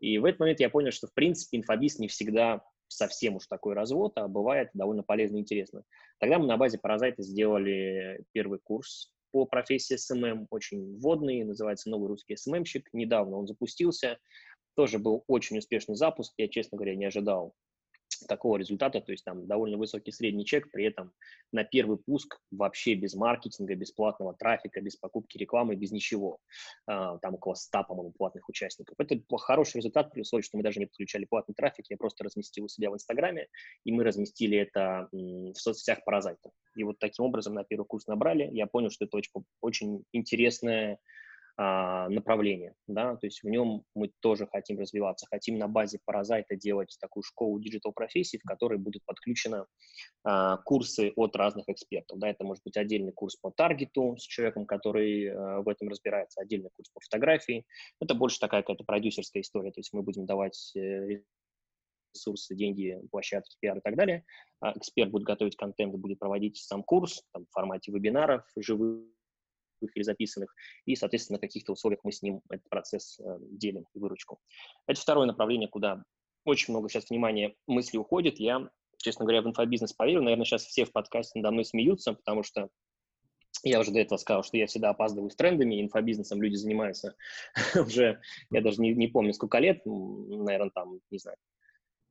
[0.00, 3.74] И в этот момент я понял, что, в принципе, инфобиз не всегда совсем уж такой
[3.74, 5.82] развод, а бывает довольно полезно и интересно.
[6.18, 12.08] Тогда мы на базе Паразайта сделали первый курс по профессии SMM, очень вводный, называется «Новый
[12.08, 12.88] русский СММщик».
[12.92, 14.18] Недавно он запустился,
[14.74, 17.54] тоже был очень успешный запуск, я, честно говоря, не ожидал
[18.20, 21.12] такого результата, то есть там довольно высокий средний чек, при этом
[21.52, 26.38] на первый пуск вообще без маркетинга, без платного трафика, без покупки рекламы, без ничего.
[26.86, 28.94] А, там около 100, по-моему, платных участников.
[28.98, 32.64] Это хороший результат, плюс то, что мы даже не подключали платный трафик, я просто разместил
[32.64, 33.48] у себя в Инстаграме,
[33.84, 36.50] и мы разместили это в соцсетях Паразайта.
[36.76, 38.48] И вот таким образом на первый курс набрали.
[38.52, 40.98] Я понял, что это очень, очень интересная
[41.58, 46.94] направление, да, то есть в нем мы тоже хотим развиваться, хотим на базе паразайта делать
[47.00, 49.64] такую школу digital профессий, в которой будут подключены
[50.22, 54.66] а, курсы от разных экспертов, да, это может быть отдельный курс по таргету с человеком,
[54.66, 57.64] который а, в этом разбирается, отдельный курс по фотографии,
[58.02, 61.22] это больше такая какая-то продюсерская история, то есть мы будем давать э,
[62.16, 64.24] ресурсы, деньги, площадки, пиар и так далее.
[64.60, 69.04] А эксперт будет готовить контент, будет проводить сам курс там, в формате вебинаров, живых
[69.80, 74.38] или записанных, и, соответственно, на каких-то условиях мы с ним этот процесс э, делим, выручку.
[74.86, 76.02] Это второе направление, куда
[76.44, 78.38] очень много сейчас внимания мысли уходит.
[78.38, 80.22] Я, честно говоря, в инфобизнес поверил.
[80.22, 82.70] Наверное, сейчас все в подкасте надо мной смеются, потому что
[83.62, 87.16] я уже до этого сказал, что я всегда опаздываю с трендами, инфобизнесом люди занимаются
[87.74, 91.36] уже, я даже не, не помню, сколько лет, наверное, там, не знаю,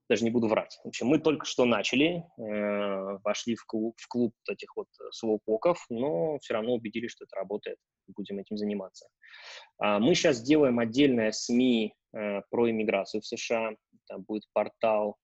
[0.09, 0.79] даже не буду врать.
[0.83, 5.83] В общем, мы только что начали, э, вошли в клуб, в клуб этих вот слоупоков,
[5.89, 9.07] но все равно убедились, что это работает, будем этим заниматься.
[9.79, 13.75] А мы сейчас делаем отдельное СМИ э, про иммиграцию в США,
[14.07, 15.17] там будет портал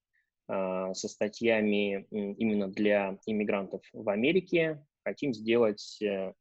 [0.48, 4.84] э, со статьями именно для иммигрантов в Америке.
[5.04, 6.32] Хотим сделать э,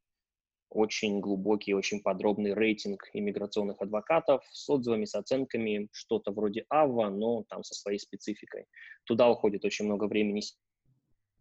[0.71, 7.43] очень глубокий, очень подробный рейтинг иммиграционных адвокатов с отзывами, с оценками, что-то вроде АВА, но
[7.49, 8.65] там со своей спецификой.
[9.03, 10.41] Туда уходит очень много времени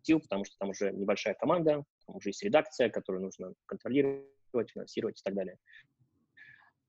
[0.03, 5.21] сил, потому что там уже небольшая команда, там уже есть редакция, которую нужно контролировать, финансировать
[5.21, 5.57] и так далее.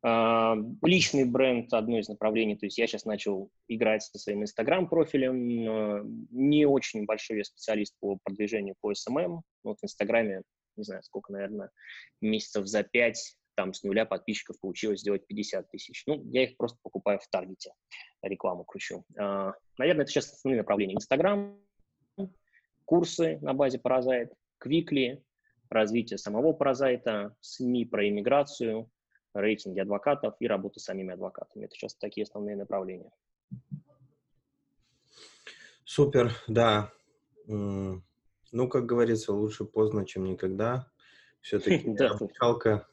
[0.03, 2.55] А, личный бренд– одно из направлений.
[2.55, 6.27] То есть я сейчас начал играть со своим Инстаграм-профилем.
[6.31, 9.41] Не очень большой я специалист по продвижению по SMM.
[9.63, 10.41] Вот в Инстаграме,
[10.75, 11.71] не знаю, сколько, наверное,
[12.21, 16.03] месяцев за пять там с нуля подписчиков получилось сделать 50 тысяч.
[16.07, 17.73] Ну, я их просто покупаю в таргете,
[18.21, 19.03] рекламу кручу.
[19.17, 20.95] А, наверное, это сейчас основные направления.
[20.95, 21.59] Инстаграм,
[22.85, 25.23] курсы на базе Паразайт, Квикли,
[25.69, 28.89] развитие самого Паразайта, СМИ про иммиграцию,
[29.33, 31.65] рейтинги адвокатов и работа с самими адвокатами.
[31.65, 33.11] Это сейчас такие основные направления.
[35.85, 36.91] Супер, да.
[38.51, 40.91] Ну, как говорится, лучше поздно, чем никогда.
[41.39, 42.87] Все-таки обучалка,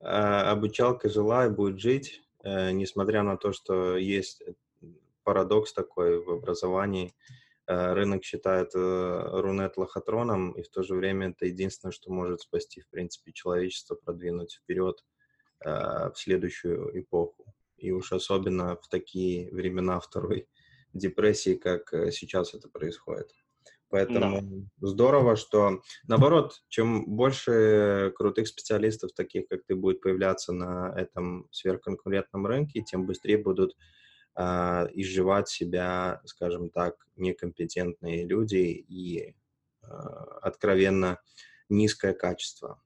[0.00, 4.42] а, обучалка жила и будет жить, э, несмотря на то, что есть
[5.24, 7.14] парадокс такой в образовании.
[7.66, 12.42] Э, рынок считает э, Рунет лохотроном, и в то же время это единственное, что может
[12.42, 15.04] спасти, в принципе, человечество, продвинуть вперед
[15.60, 17.54] в следующую эпоху.
[17.78, 20.46] И уж особенно в такие времена второй
[20.92, 23.32] депрессии, как сейчас это происходит.
[23.94, 24.88] Поэтому да.
[24.88, 32.44] здорово, что наоборот, чем больше крутых специалистов, таких как ты, будет появляться на этом сверхконкурентном
[32.44, 33.76] рынке, тем быстрее будут
[34.34, 34.42] э,
[34.94, 39.36] изживать себя, скажем так, некомпетентные люди и
[39.82, 39.86] э,
[40.42, 41.20] откровенно
[41.68, 42.82] низкое качество.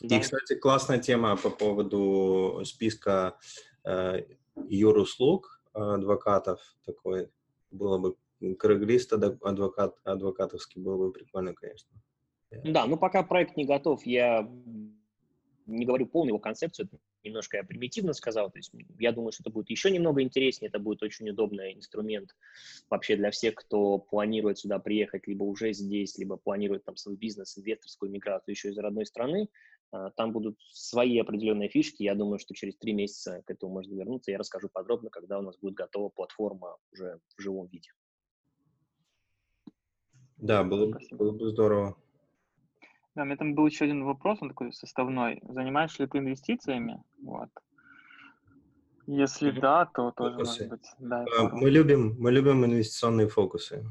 [0.00, 0.16] Да.
[0.16, 3.36] И, кстати, классная тема по поводу списка
[3.82, 4.22] э,
[4.68, 7.30] юруслуг адвокатов такой
[7.72, 8.14] было бы
[8.58, 11.90] Круглист адвокат, адвокатовский был бы прикольно, конечно.
[12.64, 14.48] Да, ну пока проект не готов, я
[15.66, 16.88] не говорю полную его концепцию,
[17.22, 20.78] немножко я примитивно сказал, то есть я думаю, что это будет еще немного интереснее, это
[20.78, 22.36] будет очень удобный инструмент
[22.90, 27.58] вообще для всех, кто планирует сюда приехать, либо уже здесь, либо планирует там свой бизнес,
[27.58, 29.48] инвесторскую миграцию еще из родной страны,
[29.90, 33.94] а, там будут свои определенные фишки, я думаю, что через три месяца к этому можно
[33.94, 37.90] вернуться, я расскажу подробно, когда у нас будет готова платформа уже в живом виде.
[40.36, 41.96] Да, было, бы, было бы здорово.
[43.14, 45.40] Да, у меня там был еще один вопрос, он такой составной.
[45.48, 47.02] Занимаешься ли ты инвестициями?
[47.22, 47.48] Вот.
[49.06, 49.60] Если mm-hmm.
[49.60, 50.68] да, то тоже фокусы.
[50.68, 50.90] может быть.
[50.98, 53.84] Да, а, мы любим, мы любим инвестиционные фокусы.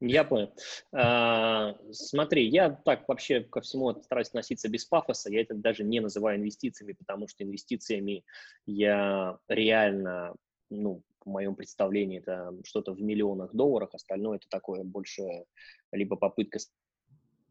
[0.00, 0.52] Я понял.
[0.92, 5.30] А, смотри, я так вообще ко всему стараюсь относиться без пафоса.
[5.30, 8.24] Я это даже не называю инвестициями, потому что инвестициями
[8.66, 10.34] я реально,
[10.70, 15.44] ну, в моем представлении это что-то в миллионах долларов, остальное это такое больше
[15.92, 16.58] либо попытка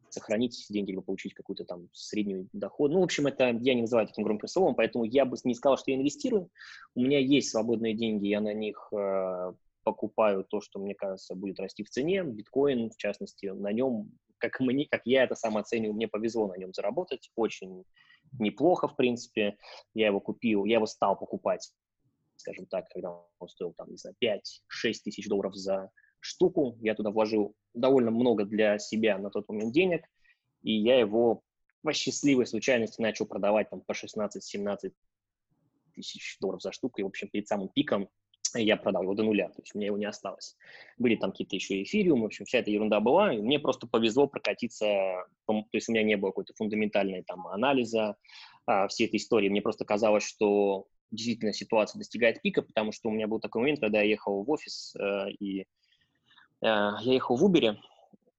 [0.10, 2.92] сохранить деньги, либо получить какую-то там среднюю доход.
[2.92, 5.78] Ну, в общем, это я не называю таким громким словом, поэтому я бы не сказал,
[5.78, 6.50] что я инвестирую.
[6.96, 11.60] У меня есть свободные деньги, я на них э, покупаю то, что мне кажется будет
[11.60, 12.24] расти в цене.
[12.24, 16.58] Биткоин, в частности, на нем, как мне, как я это сам оцениваю, мне повезло на
[16.58, 17.84] нем заработать очень
[18.40, 19.58] неплохо, в принципе.
[19.94, 21.72] Я его купил, я его стал покупать
[22.38, 24.42] скажем так, когда он стоил, там, не знаю, 5-6
[25.04, 30.06] тысяч долларов за штуку, я туда вложил довольно много для себя на тот момент денег,
[30.64, 31.44] и я его
[31.82, 34.92] по счастливой случайности начал продавать там по 16-17
[35.94, 38.10] тысяч долларов за штуку, и, в общем, перед самым пиком
[38.54, 40.56] я продал его до нуля, то есть у меня его не осталось.
[40.98, 44.28] Были там какие-то еще эфириум, в общем, вся эта ерунда была, и мне просто повезло
[44.28, 44.86] прокатиться,
[45.46, 48.16] то есть у меня не было какой-то фундаментальной там анализа
[48.66, 53.12] а, всей этой истории, мне просто казалось, что действительно ситуация достигает пика, потому что у
[53.12, 55.66] меня был такой момент, когда я ехал в офис, э, и э,
[56.62, 57.78] я ехал в Uber,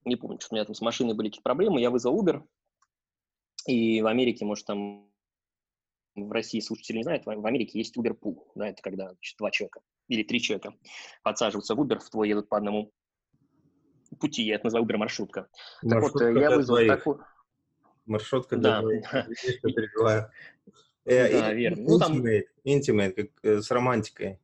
[0.04, 2.42] не помню, что у меня там с машиной были какие-то проблемы, я вызвал Uber,
[3.66, 5.10] и в Америке, может, там
[6.14, 9.50] в России слушатели не знают, в Америке есть Uber Pool, да, это когда значит, два
[9.50, 10.74] человека или три человека
[11.22, 12.92] подсаживаются в Uber, в твой едут по одному
[14.20, 15.48] пути, я это называю Uber маршрутка.
[15.82, 17.24] маршрутка так вот, я вызвал такую...
[18.06, 20.30] Маршрутка для да.
[21.06, 21.82] Э, да, верно.
[21.82, 22.24] Ну, там...
[22.64, 24.38] intimate, как э, с романтикой.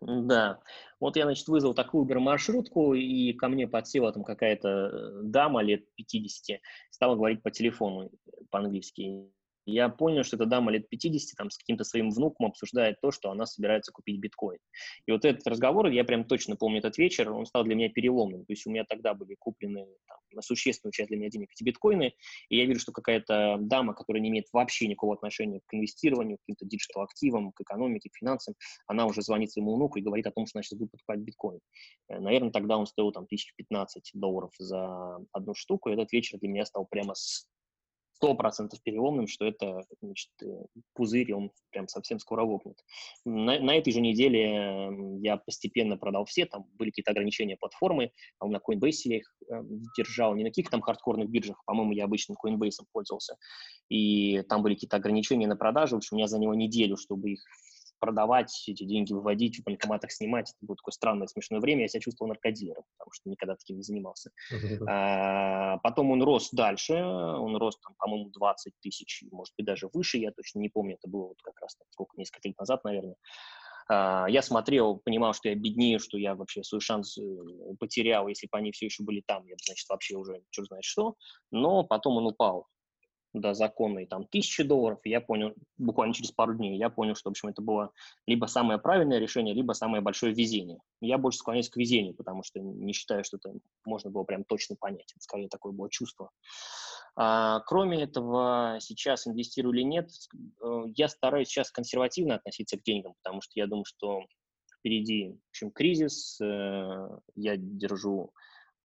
[0.00, 0.58] Да.
[1.00, 5.84] Вот я, значит, вызвал такую Uber-маршрутку, и ко мне подсела там какая-то э, дама лет
[5.94, 8.10] 50, стала говорить по телефону
[8.50, 9.30] по-английски
[9.66, 13.30] я понял, что эта дама лет 50 там, с каким-то своим внуком обсуждает то, что
[13.30, 14.58] она собирается купить биткоин.
[15.06, 18.44] И вот этот разговор, я прям точно помню этот вечер, он стал для меня переломным.
[18.44, 21.64] То есть у меня тогда были куплены там, на существенную часть для меня денег эти
[21.64, 22.14] биткоины,
[22.48, 26.40] и я вижу, что какая-то дама, которая не имеет вообще никакого отношения к инвестированию, к
[26.40, 28.54] каким-то digital-активам, к экономике, к финансам,
[28.86, 31.60] она уже звонит своему внуку и говорит о том, что она сейчас будет покупать биткоин.
[32.08, 36.48] Э, наверное, тогда он стоил там 1015 долларов за одну штуку, и этот вечер для
[36.48, 37.48] меня стал прямо с
[38.24, 40.46] сто процентов переломным, что это значит, э,
[40.94, 42.76] пузырь, он прям совсем скоро лопнет.
[43.26, 44.88] На, на этой же неделе
[45.20, 49.62] я постепенно продал все, там были какие-то ограничения платформы, а на Coinbase я их э,
[49.96, 53.36] держал, не на каких там хардкорных биржах, по-моему, я обычно Coinbase пользовался,
[53.90, 57.44] и там были какие-то ограничения на продажу, в общем, я заняло неделю, чтобы их
[57.98, 60.50] продавать, эти деньги выводить, в банкоматах снимать.
[60.50, 61.82] Это было такое странное, смешное время.
[61.82, 64.30] Я себя чувствовал наркодилером, потому что никогда таким не занимался.
[64.86, 66.94] А, потом он рос дальше.
[66.94, 70.18] Он рос, там, по-моему, 20 тысяч, может быть, даже выше.
[70.18, 70.96] Я точно не помню.
[70.96, 73.16] Это было вот как раз так, сколько, несколько лет назад, наверное.
[73.88, 77.22] А, я смотрел, понимал, что я беднее, что я вообще свой шанс э,
[77.78, 78.28] потерял.
[78.28, 81.16] Если бы они все еще были там, я бы, значит, вообще уже черт знает что.
[81.50, 82.66] Но потом он упал
[83.34, 87.32] до законной там тысячи долларов, я понял, буквально через пару дней, я понял, что, в
[87.32, 87.90] общем, это было
[88.26, 90.78] либо самое правильное решение, либо самое большое везение.
[91.00, 93.52] Я больше склоняюсь к везению, потому что не считаю, что это
[93.84, 95.12] можно было прям точно понять.
[95.14, 96.30] Это скорее такое было чувство.
[97.16, 100.10] А, кроме этого, сейчас инвестирую или нет,
[100.62, 104.22] э, я стараюсь сейчас консервативно относиться к деньгам, потому что я думаю, что
[104.78, 108.32] впереди, в общем, кризис, э, я держу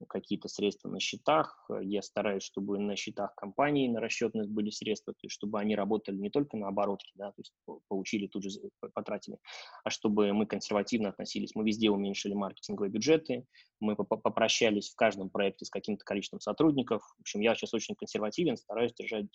[0.07, 1.69] какие-то средства на счетах.
[1.81, 6.15] Я стараюсь, чтобы на счетах компании на расчетность были средства, то есть чтобы они работали
[6.15, 7.53] не только на оборотке, да, то есть
[7.87, 8.49] получили тут же
[8.93, 9.37] потратили,
[9.83, 11.55] а чтобы мы консервативно относились.
[11.55, 13.45] Мы везде уменьшили маркетинговые бюджеты,
[13.79, 17.03] мы попрощались в каждом проекте с каким-то количеством сотрудников.
[17.17, 19.27] В общем, я сейчас очень консервативен, стараюсь держать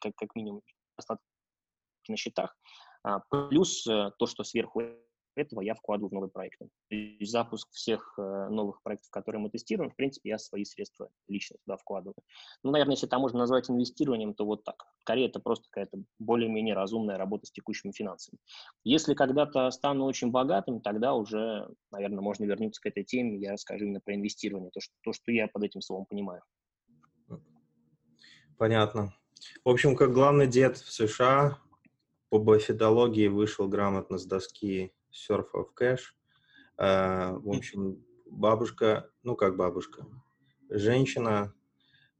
[0.00, 0.62] как, как минимум
[0.96, 1.24] остатки
[2.08, 2.56] на счетах.
[3.02, 4.82] А, плюс э, то, что сверху
[5.34, 6.68] этого я вкладываю в новые проекты.
[6.90, 11.56] И запуск всех э, новых проектов, которые мы тестируем, в принципе, я свои средства лично
[11.64, 12.16] туда вкладываю.
[12.62, 14.84] Ну, наверное, если это можно назвать инвестированием, то вот так.
[15.00, 18.38] Скорее, это просто какая-то более-менее разумная работа с текущими финансами.
[18.84, 23.84] Если когда-то стану очень богатым, тогда уже, наверное, можно вернуться к этой теме, я расскажу
[23.84, 26.42] именно про инвестирование, то, что, то, что я под этим словом понимаю.
[28.58, 29.14] Понятно.
[29.64, 31.58] В общем, как главный дед в США
[32.28, 36.00] по бафидологии вышел грамотно с доски Surf of Cash.
[36.76, 40.06] А, в общем, бабушка, ну как бабушка,
[40.68, 41.54] женщина,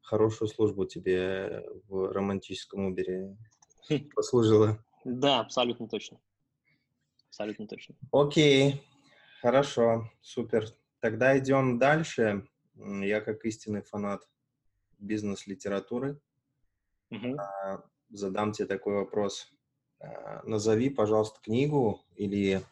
[0.00, 3.36] хорошую службу тебе в романтическом Убере
[4.14, 4.84] послужила.
[5.04, 6.20] Да, абсолютно точно.
[7.28, 7.94] Абсолютно точно.
[8.12, 8.82] Окей,
[9.40, 10.66] хорошо, супер.
[11.00, 12.46] Тогда идем дальше.
[12.74, 14.28] Я как истинный фанат
[14.98, 16.20] бизнес-литературы
[17.10, 17.36] угу.
[18.10, 19.50] задам тебе такой вопрос.
[20.00, 22.62] А, назови, пожалуйста, книгу или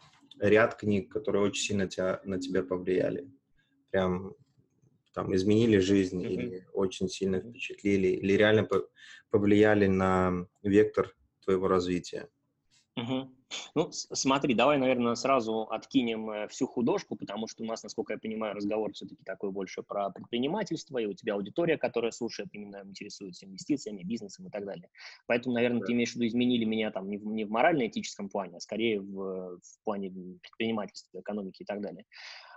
[0.40, 3.31] ряд книг, которые очень сильно тебя, на тебя повлияли.
[3.90, 4.35] Прям
[5.14, 6.33] там изменили жизнь mm-hmm.
[6.33, 8.68] или очень сильно впечатлили, или реально
[9.31, 12.29] повлияли на вектор твоего развития.
[12.96, 13.38] Угу.
[13.74, 18.18] Ну, смотри, давай, наверное, сразу откинем э, всю художку, потому что у нас, насколько я
[18.18, 23.46] понимаю, разговор все-таки такой больше про предпринимательство, и у тебя аудитория, которая слушает, именно интересуется
[23.46, 24.90] инвестициями, бизнесом и так далее.
[25.26, 28.58] Поэтому, наверное, ты имеешь в виду, изменили меня там не в, не в морально-этическом плане,
[28.58, 30.11] а скорее в, в плане
[30.42, 32.04] предпринимательства, экономики и так далее.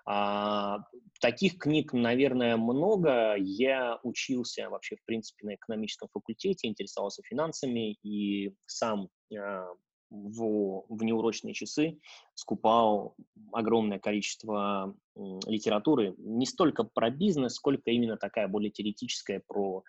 [0.05, 0.79] А,
[1.19, 3.35] таких книг, наверное, много.
[3.37, 9.67] Я учился вообще, в принципе, на экономическом факультете, интересовался финансами и сам а,
[10.11, 11.99] в, в неурочные часы
[12.35, 13.15] скупал
[13.53, 19.83] огромное количество литературы, не столько про бизнес, сколько именно такая более теоретическая про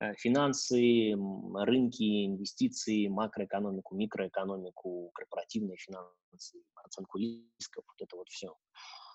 [0.00, 1.14] э, финансы,
[1.54, 8.54] рынки, инвестиции, макроэкономику, микроэкономику, корпоративные финансы, оценку рисков, вот это вот все.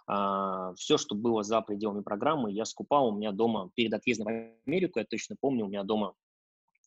[0.07, 4.29] А, все, что было за пределами программы, я скупал у меня дома перед отъездом в
[4.65, 6.15] Америку, я точно помню, у меня дома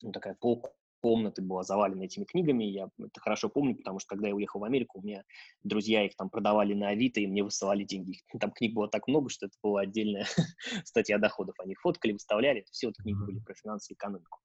[0.02, 0.70] ну, такая полка
[1.04, 2.64] комнаты была завалена этими книгами.
[2.64, 5.22] Я это хорошо помню, потому что когда я уехал в Америку, у меня
[5.62, 8.22] друзья их там продавали на Авито, и мне высылали деньги.
[8.40, 10.26] Там книг было так много, что это была отдельная
[10.84, 11.56] статья доходов.
[11.60, 12.60] Они фоткали, выставляли.
[12.60, 14.38] Это все вот книги были про финансы и экономику.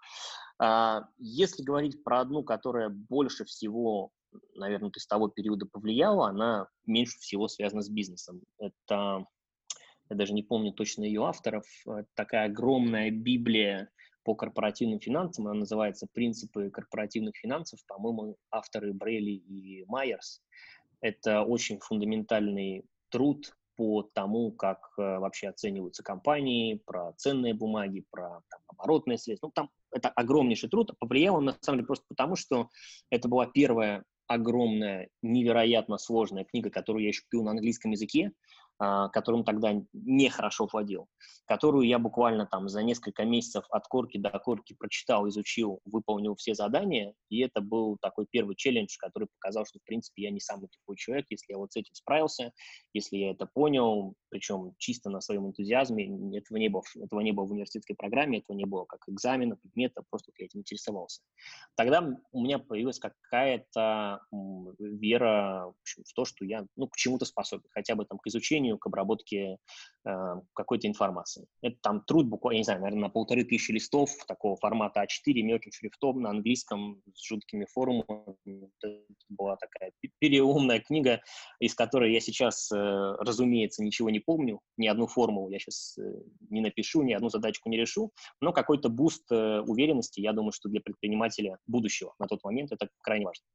[0.59, 4.11] А, если говорить про одну, которая больше всего,
[4.53, 8.41] наверное, из того периода повлияла, она меньше всего связана с бизнесом.
[8.57, 9.25] Это
[10.09, 11.63] я даже не помню точно ее авторов,
[12.15, 13.89] такая огромная библия
[14.29, 20.43] по корпоративным финансам, она называется «Принципы корпоративных финансов», по-моему, авторы Брейли и Майерс.
[21.01, 28.41] Это очень фундаментальный труд по тому, как э, вообще оцениваются компании, про ценные бумаги, про
[28.51, 29.47] там, оборотные средства.
[29.47, 30.91] Ну, там это огромнейший труд.
[30.99, 32.69] Повлиял он, на самом деле, просто потому, что
[33.09, 38.31] это была первая огромная, невероятно сложная книга, которую я еще пил на английском языке.
[38.81, 41.07] А, которым тогда нехорошо владел,
[41.45, 46.53] которую я буквально там за несколько месяцев от корки до корки прочитал, изучил, выполнил все
[46.53, 50.69] задания, и это был такой первый челлендж, который показал, что, в принципе, я не самый
[50.69, 52.53] тупой человек, если я вот с этим справился,
[52.93, 57.45] если я это понял, причем чисто на своем энтузиазме, этого не было, этого не было
[57.45, 61.21] в университетской программе, этого не было как экзамена, предмета, просто я этим интересовался.
[61.75, 64.21] Тогда у меня появилась какая-то
[64.79, 68.85] вера в то, что я ну, к чему-то способен, хотя бы там к изучению, к
[68.87, 69.57] обработке
[70.05, 70.11] э,
[70.53, 71.47] какой-то информации.
[71.61, 75.41] Это там труд буквально, я не знаю, наверное, на полторы тысячи листов такого формата А4,
[75.41, 78.35] мелким шрифтом на английском с жуткими форумами.
[78.45, 81.21] Это была такая переумная книга,
[81.59, 86.01] из которой я сейчас, э, разумеется, ничего не помню, ни одну формулу я сейчас э,
[86.49, 88.11] не напишу, ни одну задачку не решу,
[88.41, 92.89] но какой-то boost э, уверенности, я думаю, что для предпринимателя будущего на тот момент это
[93.01, 93.45] крайне важно.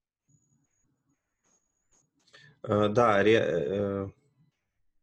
[2.63, 4.11] Э, да, ре,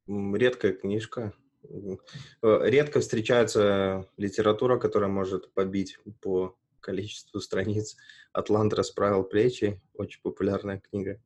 [0.08, 1.34] редкая книжка.
[2.42, 7.98] Редко встречается литература, которая может побить по количеству страниц.
[8.34, 9.82] Атлант расправил плечи.
[9.94, 11.20] Очень популярная книга.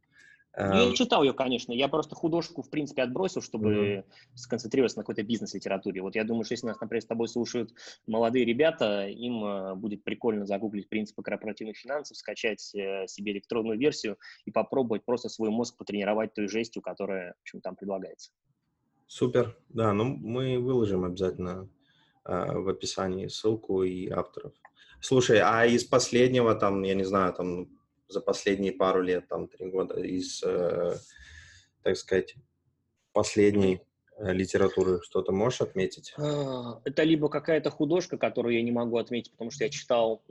[0.58, 1.74] Я не читал ее, конечно.
[1.74, 4.04] Я просто художку, в принципе, отбросил, чтобы mm-hmm.
[4.36, 6.02] сконцентрироваться на какой-то бизнес-литературе.
[6.02, 7.74] Вот я думаю, что если нас, например, с тобой слушают
[8.08, 14.18] молодые ребята, им э, будет прикольно загуглить принципы корпоративных финансов, скачать э, себе электронную версию
[14.46, 18.32] и попробовать просто свой мозг потренировать той жестью, которая, в общем, там предлагается.
[19.08, 19.58] Супер.
[19.70, 21.70] Да, ну мы выложим обязательно
[22.26, 24.54] э, в описании ссылку и авторов.
[25.00, 27.70] Слушай, а из последнего, там, я не знаю, там
[28.08, 30.96] за последние пару лет, там, три года, из, э,
[31.84, 32.36] так сказать,
[33.14, 33.82] последней
[34.18, 36.14] э, литературы что-то можешь отметить?
[36.18, 40.24] А, это либо какая-то художка, которую я не могу отметить, потому что я читал,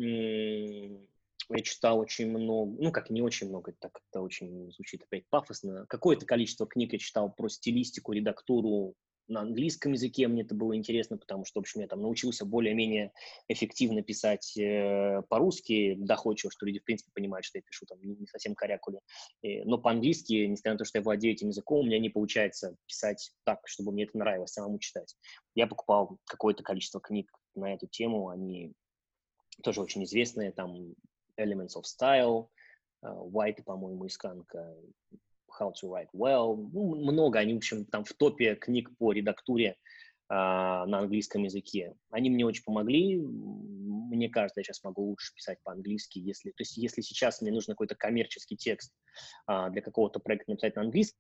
[1.51, 5.86] я читал очень много, ну, как не очень много, так это очень звучит опять пафосно.
[5.88, 8.95] Какое-то количество книг я читал про стилистику, редактуру,
[9.28, 13.12] на английском языке мне это было интересно, потому что, в общем, я там научился более-менее
[13.49, 18.26] эффективно писать э, по-русски, доходчиво, что люди, в принципе, понимают, что я пишу там не,
[18.26, 19.01] совсем корякули.
[19.42, 22.76] Э, но по-английски, несмотря на то, что я владею этим языком, у меня не получается
[22.86, 25.16] писать так, чтобы мне это нравилось самому читать.
[25.55, 28.72] Я покупал какое-то количество книг на эту тему, они
[29.62, 30.95] тоже очень известные, там
[31.39, 32.49] Elements of Style,
[33.03, 34.74] э, White, по-моему, исканка,
[35.61, 39.76] How to Write Well, ну, много, они, в общем, там в топе книг по редактуре
[40.28, 41.95] а, на английском языке.
[42.11, 43.18] Они мне очень помогли.
[43.18, 47.72] Мне кажется, я сейчас могу лучше писать по-английски, если, то есть, если сейчас мне нужен
[47.74, 48.93] какой-то коммерческий текст
[49.47, 51.18] а, для какого-то проекта написать на английском,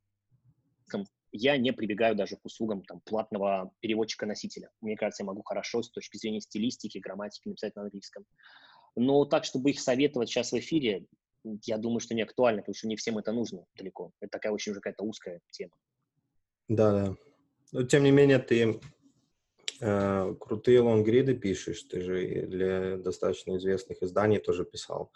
[1.32, 4.70] я не прибегаю даже к услугам там, платного переводчика-носителя.
[4.80, 8.24] Мне кажется, я могу хорошо с точки зрения стилистики, грамматики написать на английском.
[8.96, 11.06] Но так, чтобы их советовать сейчас в эфире,
[11.64, 14.12] я думаю, что не актуально, потому что не всем это нужно далеко.
[14.20, 15.72] Это такая очень уже какая-то узкая тема.
[16.68, 17.16] Да, да.
[17.72, 18.80] Но тем не менее, ты
[19.80, 25.12] э, крутые лонгриды пишешь, ты же для достаточно известных изданий тоже писал.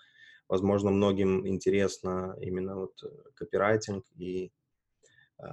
[0.48, 3.02] Возможно, многим интересно именно вот
[3.34, 4.50] копирайтинг и
[5.38, 5.46] э,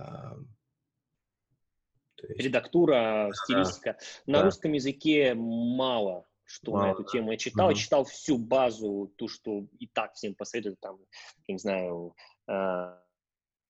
[2.24, 2.40] есть...
[2.40, 3.98] редактура, стилистика.
[4.26, 4.32] Да.
[4.32, 4.46] На да.
[4.46, 6.84] русском языке мало что Вау.
[6.84, 7.72] на эту тему я читал.
[7.72, 7.76] Mm-hmm.
[7.76, 11.00] читал всю базу, ту, что и так всем посоветуют, там,
[11.48, 12.16] я не знаю,
[12.48, 12.98] э,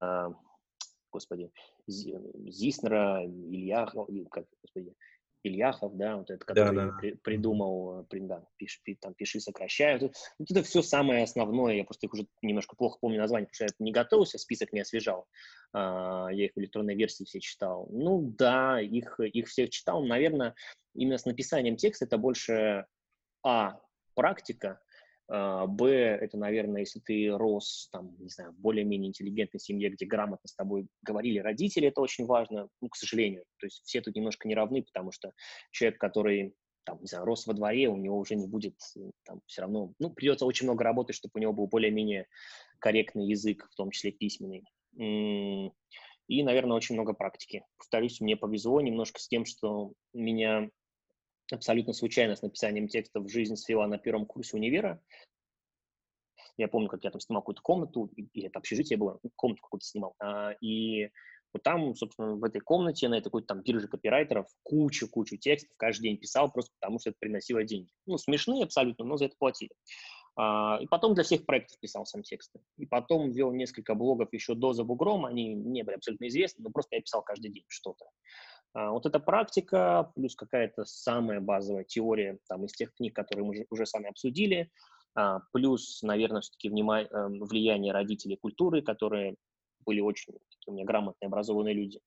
[0.01, 0.29] э,
[1.11, 1.51] господи,
[1.87, 3.85] Зиснера, Илья,
[4.29, 4.93] как, господи,
[5.45, 6.97] Ильяхов, да, вот это, который да, да.
[6.99, 10.01] При, придумал, при, да, пиши, там, пиши, сокращают.
[10.39, 13.63] Вот это все самое основное, я просто их уже немножко плохо помню название, потому что
[13.65, 15.27] я не готовился, список не освежал,
[15.73, 17.87] а, я их в электронной версии все читал.
[17.91, 20.55] Ну да, их, их всех читал, наверное,
[20.93, 22.85] именно с написанием текста это больше,
[23.43, 23.79] а,
[24.15, 24.81] практика,
[25.27, 30.47] Б, это, наверное, если ты рос, там, не знаю, в более-менее интеллигентной семье, где грамотно
[30.47, 33.43] с тобой говорили родители, это очень важно, ну, к сожалению.
[33.57, 35.31] То есть все тут немножко не равны, потому что
[35.71, 36.53] человек, который,
[36.83, 38.75] там, не знаю, рос во дворе, у него уже не будет,
[39.23, 42.27] там, все равно, ну, придется очень много работать, чтобы у него был более-менее
[42.77, 44.63] корректный язык, в том числе письменный.
[46.27, 47.63] И, наверное, очень много практики.
[47.77, 50.69] Повторюсь, мне повезло немножко с тем, что меня
[51.51, 55.01] абсолютно случайно с написанием текста в жизнь свела на первом курсе универа.
[56.57, 59.85] Я помню, как я там снимал какую-то комнату, или это общежитие было, ну, комнату какую-то
[59.85, 60.15] снимал.
[60.19, 61.09] А, и
[61.53, 66.03] вот там, собственно, в этой комнате, на этой какой-то там бирже копирайтеров, кучу-кучу текстов каждый
[66.03, 67.89] день писал, просто потому что это приносило деньги.
[68.05, 69.71] Ну, смешные абсолютно, но за это платили.
[70.37, 72.59] А, и потом для всех проектов писал сам тексты.
[72.77, 76.71] И потом вел несколько блогов еще до «За бугром», они не были абсолютно известны, но
[76.71, 78.05] просто я писал каждый день что-то.
[78.75, 83.65] А, вот эта практика плюс какая-то самая базовая теория там, из тех книг, которые мы
[83.69, 84.69] уже, сами обсудили,
[85.15, 89.35] а, плюс, наверное, все-таки эм, влияние родителей культуры, которые
[89.85, 91.99] были очень такие у меня грамотные, образованные люди.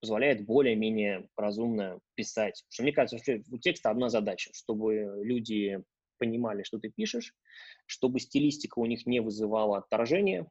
[0.00, 2.64] позволяет более-менее разумно писать.
[2.68, 5.82] Что мне кажется, что у текста одна задача, чтобы люди
[6.18, 7.34] понимали, что ты пишешь,
[7.86, 10.46] чтобы стилистика у них не вызывала отторжения,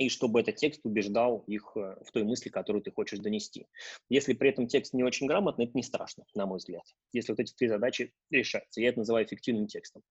[0.00, 3.66] и чтобы этот текст убеждал их э, в той мысли, которую ты хочешь донести.
[4.08, 6.84] Если при этом текст не очень грамотный, это не страшно, на мой взгляд.
[7.12, 8.80] Если вот эти три задачи решаются.
[8.80, 10.02] Я это называю эффективным текстом.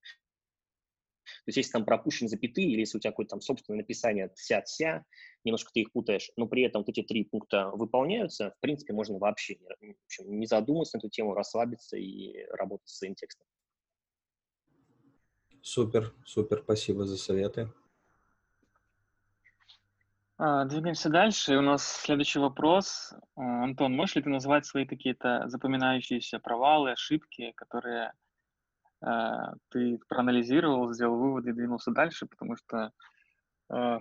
[1.23, 5.03] То есть если там пропущены запятые, или если у тебя какое-то там собственное написание ся-ся,
[5.43, 9.17] немножко ты их путаешь, но при этом вот эти три пункта выполняются, в принципе, можно
[9.17, 13.47] вообще не, общем, не задумываться на эту тему, расслабиться и работать с своим текстом.
[15.63, 17.71] Супер, супер, спасибо за советы.
[20.41, 21.57] А, двигаемся дальше.
[21.57, 23.13] У нас следующий вопрос.
[23.35, 28.13] А, Антон, можешь ли ты назвать свои какие-то запоминающиеся провалы, ошибки, которые
[29.01, 32.25] а, ты проанализировал, сделал выводы и двинулся дальше?
[32.25, 32.91] Потому что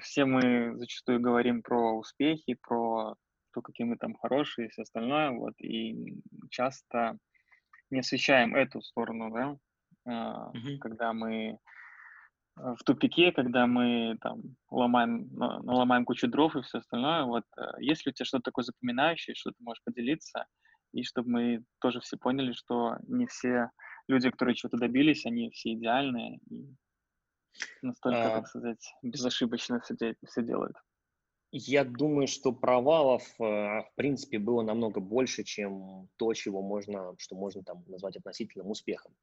[0.01, 3.17] все мы зачастую говорим про успехи, про
[3.53, 7.19] то, какие мы там хорошие и все остальное, вот, и часто
[7.91, 10.79] не освещаем эту сторону, да, mm-hmm.
[10.79, 11.59] когда мы
[12.59, 17.25] в тупике, когда мы там ломаем, наломаем кучу дров и все остальное.
[17.25, 20.47] Вот э, есть ли у тебя что-то такое запоминающее, что ты можешь поделиться,
[20.93, 23.71] и чтобы мы тоже все поняли, что не все
[24.09, 26.77] люди, которые чего-то добились, они все идеальные и
[27.83, 28.37] настолько, а...
[28.37, 30.77] так сказать, безошибочно все, де- все делают.
[31.51, 37.37] Я думаю, что провалов, э, в принципе, было намного больше, чем то, чего можно, что
[37.37, 39.15] можно там назвать относительным успехом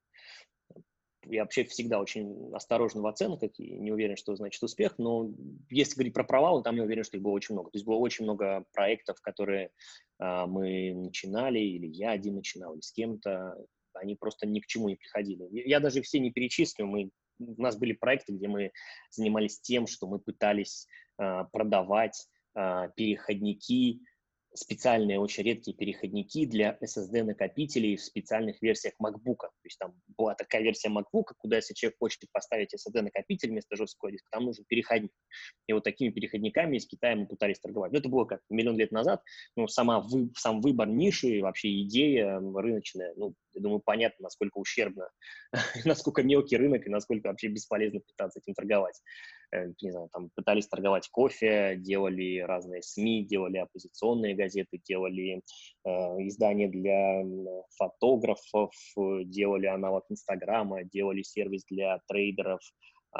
[1.30, 5.30] я вообще всегда очень осторожен в оценках и не уверен, что значит успех, но
[5.70, 7.72] если говорить про провалы, там я уверен, что их было очень много.
[7.72, 9.72] То есть было очень много проектов, которые
[10.20, 13.58] а, мы начинали, или я один начинал, или с кем-то,
[13.94, 15.48] они просто ни к чему не приходили.
[15.52, 17.10] Я даже все не перечислю, мы,
[17.40, 18.72] у нас были проекты, где мы
[19.10, 24.00] занимались тем, что мы пытались а, продавать а, переходники,
[24.56, 29.40] специальные, очень редкие переходники для SSD-накопителей в специальных версиях MacBook.
[29.40, 34.12] То есть там была такая версия MacBook, куда если человек хочет поставить SSD-накопитель вместо жесткого
[34.12, 35.12] диска, там нужен переходник.
[35.68, 37.92] И вот такими переходниками из Китая мы пытались торговать.
[37.92, 39.22] Но это было как миллион лет назад.
[39.56, 45.10] Ну, сама вы, сам выбор ниши, вообще идея рыночная, ну, я думаю, понятно, насколько ущербно,
[45.86, 49.02] насколько мелкий рынок и насколько вообще бесполезно пытаться этим торговать.
[49.56, 55.42] Э, не знаю, там пытались торговать кофе, делали разные СМИ, делали оппозиционные газеты, делали
[55.84, 55.90] э,
[56.28, 57.24] издания для
[57.78, 58.72] фотографов,
[59.26, 62.60] делали аналог Инстаграма, делали сервис для трейдеров,
[63.18, 63.20] э,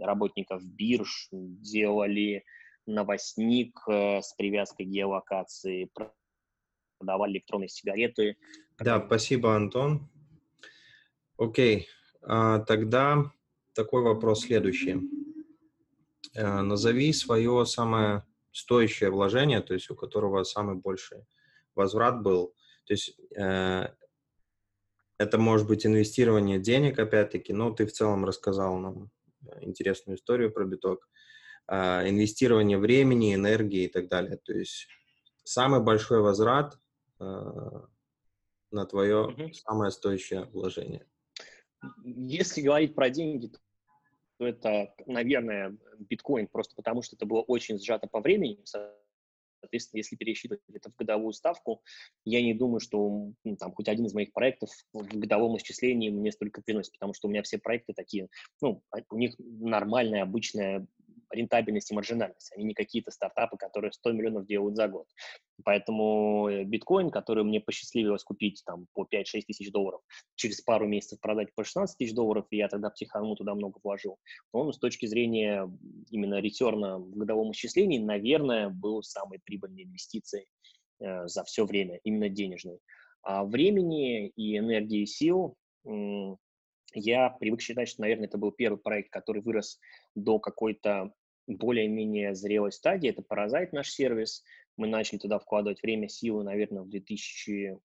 [0.00, 2.44] работников бирж, делали
[2.86, 5.90] новостник э, с привязкой геолокации,
[6.98, 8.36] продавали электронные сигареты.
[8.78, 10.08] Да, спасибо, Антон.
[11.38, 11.88] Окей,
[12.22, 13.32] а, тогда
[13.74, 15.21] такой вопрос следующий.
[16.36, 21.24] А, назови свое самое стоящее вложение, то есть у которого самый большой
[21.74, 22.54] возврат был.
[22.86, 23.88] То есть э,
[25.18, 29.10] это может быть инвестирование денег, опять-таки, но ты в целом рассказал нам
[29.60, 31.08] интересную историю про биток.
[31.66, 34.36] Э, инвестирование времени, энергии и так далее.
[34.36, 34.88] То есть
[35.44, 36.78] самый большой возврат
[37.22, 37.80] Э,
[38.72, 39.52] на твое угу.
[39.52, 41.06] самое стоящее вложение?
[42.04, 43.52] Если говорить про деньги,
[44.38, 48.58] то это, наверное, биткоин, просто потому что это было очень сжато по времени.
[48.64, 51.82] Соответственно, если пересчитывать это в годовую ставку,
[52.24, 56.32] я не думаю, что ну, там хоть один из моих проектов в годовом исчислении мне
[56.32, 58.28] столько приносит, потому что у меня все проекты такие,
[58.60, 60.86] ну, а, у них нормальная, обычная
[61.32, 62.52] рентабельность и маржинальность.
[62.54, 65.06] Они не какие-то стартапы, которые 100 миллионов делают за год.
[65.64, 70.00] Поэтому э, биткоин, который мне посчастливилось купить там по 5-6 тысяч долларов,
[70.34, 74.18] через пару месяцев продать по 16 тысяч долларов, и я тогда психану туда много вложил,
[74.52, 75.70] он с точки зрения
[76.10, 80.46] именно ретерна в годовом исчислении, наверное, был самой прибыльной инвестицией
[81.00, 82.80] э, за все время, именно денежной.
[83.22, 85.56] А времени и энергии и сил
[86.94, 89.78] я привык считать, что, наверное, это был первый проект, который вырос
[90.14, 91.12] до какой-то
[91.46, 93.10] более-менее зрелой стадии.
[93.10, 94.42] Это Parasite наш сервис.
[94.76, 97.78] Мы начали туда вкладывать время, силы, наверное, в 2000...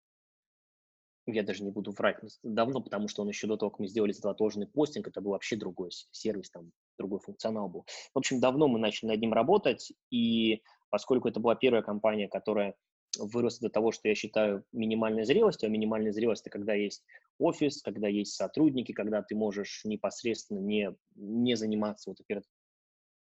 [1.29, 4.13] Я даже не буду врать, давно, потому что он еще до того, как мы сделали
[4.13, 7.85] этот отложенный постинг, это был вообще другой сервис, там другой функционал был.
[8.13, 12.75] В общем, давно мы начали над ним работать, и поскольку это была первая компания, которая
[13.19, 17.03] выросла до того, что я считаю минимальной зрелостью, а минимальная зрелость– это когда есть
[17.39, 22.19] офис, когда есть сотрудники, когда ты можешь непосредственно не, не заниматься вот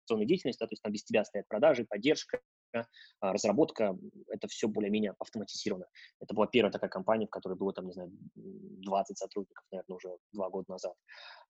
[0.03, 2.40] операционной деятельностью, то есть там без тебя стоят продажи, поддержка,
[3.20, 3.96] а, разработка,
[4.28, 5.86] это все более-менее автоматизировано.
[6.20, 10.16] Это была первая такая компания, в которой было, там, не знаю, 20 сотрудников, наверное, уже
[10.32, 10.94] два года назад.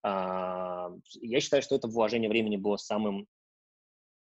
[0.03, 0.89] А,
[1.21, 3.27] я считаю, что это вложение времени было самым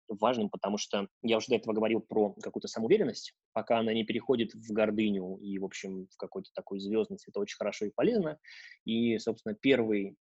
[0.09, 4.53] важным, потому что я уже до этого говорил про какую-то самоуверенность, пока она не переходит
[4.55, 8.37] в гордыню и, в общем, в какой-то такой звездность, это очень хорошо и полезно.
[8.85, 10.17] И, собственно, первый,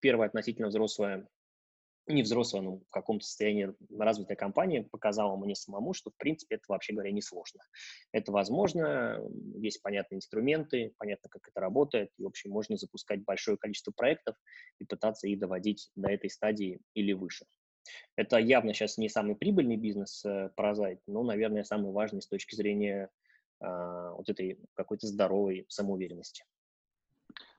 [0.00, 1.28] первая относительно взрослая
[2.06, 6.64] не взрослая, но в каком-то состоянии развитая компания показала мне самому, что, в принципе, это,
[6.68, 7.60] вообще говоря, несложно.
[8.12, 9.20] Это возможно,
[9.56, 14.36] есть понятные инструменты, понятно, как это работает, и, в общем, можно запускать большое количество проектов
[14.78, 17.46] и пытаться их доводить до этой стадии или выше.
[18.16, 20.50] Это явно сейчас не самый прибыльный бизнес э,
[21.06, 23.10] но, наверное, самый важный с точки зрения
[23.60, 23.66] э,
[24.16, 26.44] вот этой какой-то здоровой самоуверенности.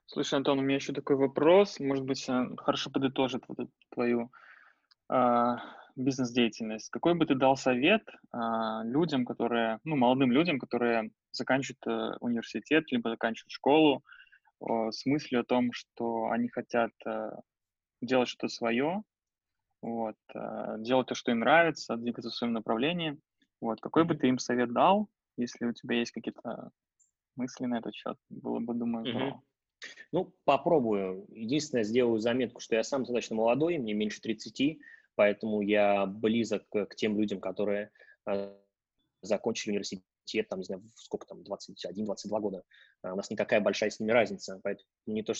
[0.09, 4.31] Слушай, Антон, у меня еще такой вопрос, может быть, э, хорошо подытожит вот твою
[5.11, 5.55] э,
[5.97, 6.89] бизнес-деятельность.
[6.91, 8.37] Какой бы ты дал совет э,
[8.85, 14.01] людям, которые, ну, молодым людям, которые заканчивают э, университет, либо заканчивают школу,
[14.61, 17.31] э, с мыслью о том, что они хотят э,
[18.01, 19.03] делать что-то свое,
[19.81, 23.19] вот, э, делать то, что им нравится, двигаться в своем направлении.
[23.59, 26.71] Вот, какой бы ты им совет дал, если у тебя есть какие-то
[27.35, 28.15] мысли на этот счет?
[28.29, 29.31] Было бы, думаю, здорово.
[29.31, 29.56] Mm-hmm.
[30.11, 31.25] Ну, попробую.
[31.29, 34.79] Единственное, сделаю заметку, что я сам достаточно молодой, мне меньше 30,
[35.15, 37.91] поэтому я близок к, тем людям, которые
[38.25, 38.55] э,
[39.21, 42.63] закончили университет, там, не знаю, сколько там, 21-22 года.
[43.01, 45.33] А у нас не такая большая с ними разница, поэтому не то,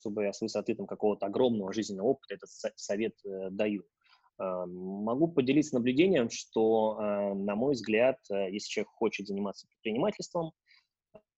[0.00, 3.84] чтобы я с высоты там какого-то огромного жизненного опыта этот совет э, даю.
[4.38, 10.52] Э, могу поделиться наблюдением, что, э, на мой взгляд, если человек хочет заниматься предпринимательством, а,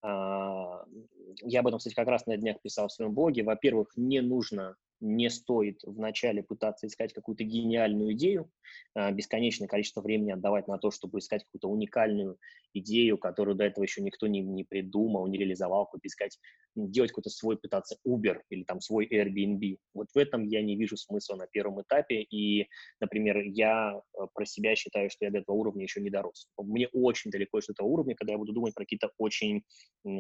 [0.03, 3.42] я об этом, кстати, как раз на днях писал в своем блоге.
[3.42, 8.50] Во-первых, не нужно не стоит вначале пытаться искать какую-то гениальную идею,
[8.94, 12.38] а, бесконечное количество времени отдавать на то, чтобы искать какую-то уникальную
[12.72, 16.38] идею, которую до этого еще никто не, не придумал, не реализовал, какой искать,
[16.74, 19.76] делать какой-то свой, пытаться Uber или там свой Airbnb.
[19.92, 22.68] Вот в этом я не вижу смысла на первом этапе, и,
[23.00, 26.48] например, я э, про себя считаю, что я до этого уровня еще не дорос.
[26.57, 29.64] Мне очень далеко до этого уровня, когда я буду думать про какие-то очень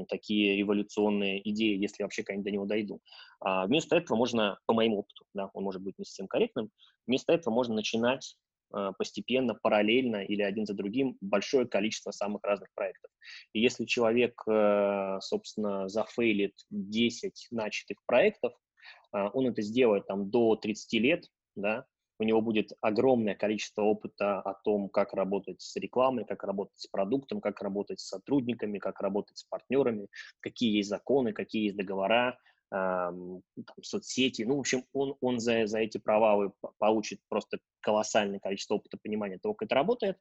[0.08, 3.00] такие революционные идеи, если вообще когда-нибудь до него дойду.
[3.40, 6.70] А вместо этого можно по моему опыту, да, он может быть не совсем корректным,
[7.06, 8.38] вместо этого можно начинать
[8.74, 13.10] э, постепенно, параллельно или один за другим большое количество самых разных проектов.
[13.52, 18.54] И если человек, э, собственно, зафейлит 10 начатых проектов,
[19.14, 21.84] э, он это сделает там до 30 лет, да,
[22.18, 26.86] у него будет огромное количество опыта о том, как работать с рекламой, как работать с
[26.86, 30.08] продуктом, как работать с сотрудниками, как работать с партнерами,
[30.40, 32.38] какие есть законы, какие есть договора,
[32.72, 33.42] там,
[33.82, 34.42] соцсети.
[34.44, 39.38] Ну, в общем, он, он за, за эти провалы получит просто колоссальное количество опыта понимания
[39.38, 40.16] того, как это работает.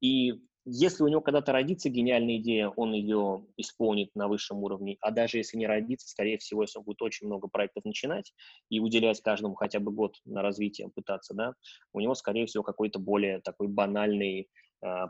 [0.00, 4.96] И если у него когда-то родится гениальная идея, он ее исполнит на высшем уровне.
[5.02, 8.32] А даже если не родится, скорее всего, если он будет очень много проектов начинать
[8.70, 11.52] и уделять каждому хотя бы год на развитие, пытаться, да,
[11.92, 14.48] у него, скорее всего, какой-то более такой банальный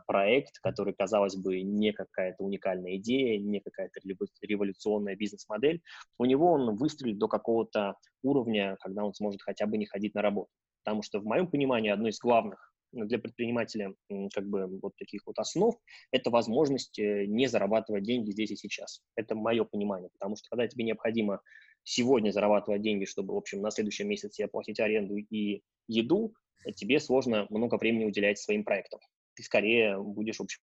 [0.06, 4.00] проект, который, казалось бы, не какая-то уникальная идея, не какая-то
[4.42, 5.82] революционная бизнес-модель,
[6.18, 10.22] у него он выстрелит до какого-то уровня, когда он сможет хотя бы не ходить на
[10.22, 10.50] работу.
[10.82, 13.94] Потому что, в моем понимании, одно из главных для предпринимателя
[14.34, 15.76] как бы вот таких вот основ–
[16.10, 19.02] это возможность э, не зарабатывать деньги здесь и сейчас.
[19.14, 21.40] Это мое понимание, потому что когда тебе необходимо
[21.84, 26.34] сегодня зарабатывать деньги, чтобы, в общем, на следующий месяц себе платить аренду и еду,
[26.74, 29.00] тебе сложно много времени уделять своим проектам
[29.41, 30.61] ты скорее будешь, в общем,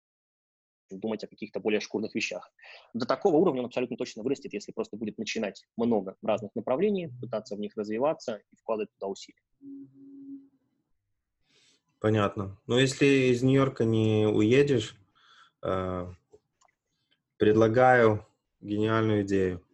[0.90, 2.52] думать о каких-то более шкурных вещах.
[2.94, 7.56] До такого уровня он абсолютно точно вырастет, если просто будет начинать много разных направлений, пытаться
[7.56, 9.40] в них развиваться и вкладывать туда усилия.
[12.00, 12.58] Понятно.
[12.68, 14.96] Но если из Нью-Йорка не уедешь,
[15.64, 16.12] э,
[17.38, 18.28] предлагаю
[18.60, 19.66] гениальную идею.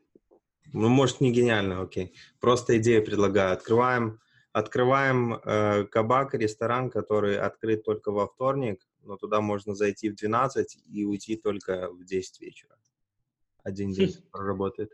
[0.74, 2.14] Ну, может, не гениальную, окей.
[2.40, 3.54] Просто идею предлагаю.
[3.54, 4.22] Открываем,
[4.54, 10.78] открываем э, кабак, ресторан, который открыт только во вторник, но туда можно зайти в 12
[10.88, 12.78] и уйти только в 10 вечера.
[13.64, 14.92] Один день проработает.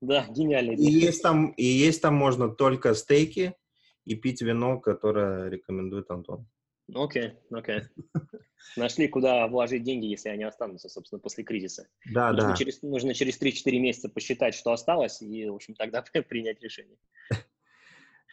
[0.00, 0.72] Да, гениально.
[0.72, 3.54] И есть там, и есть там можно только стейки
[4.04, 6.46] и пить вино, которое рекомендует Антон.
[6.94, 7.78] Окей, okay, окей.
[7.78, 8.40] Okay.
[8.76, 11.88] Нашли, куда вложить деньги, если они останутся, собственно, после кризиса.
[12.12, 12.56] Да, нужно да.
[12.56, 16.96] Через, нужно через 3-4 месяца посчитать, что осталось, и, в общем, тогда принять решение.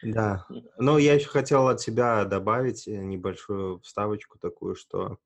[0.02, 0.46] Да.
[0.78, 5.18] Но я еще хотел от себя добавить э, небольшую вставочку такую, что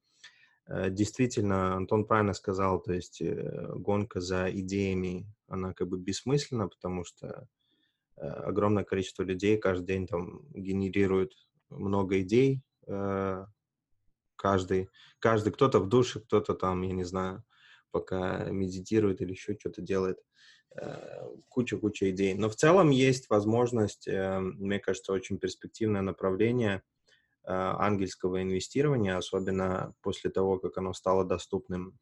[0.67, 6.69] э, действительно Антон правильно сказал, то есть э, гонка за идеями, она как бы бессмысленна,
[6.69, 7.49] потому что
[8.17, 11.33] огромное количество людей каждый день там генерирует
[11.71, 12.63] много идей,
[14.37, 17.43] каждый, каждый кто-то в душе, кто-то там, я не знаю,
[17.91, 20.19] пока медитирует или еще что-то делает
[21.49, 22.35] куча-куча идей.
[22.35, 26.83] Но в целом есть возможность, э, мне кажется, очень перспективное направление
[27.45, 31.99] ангельского инвестирования, особенно после того, как оно стало доступным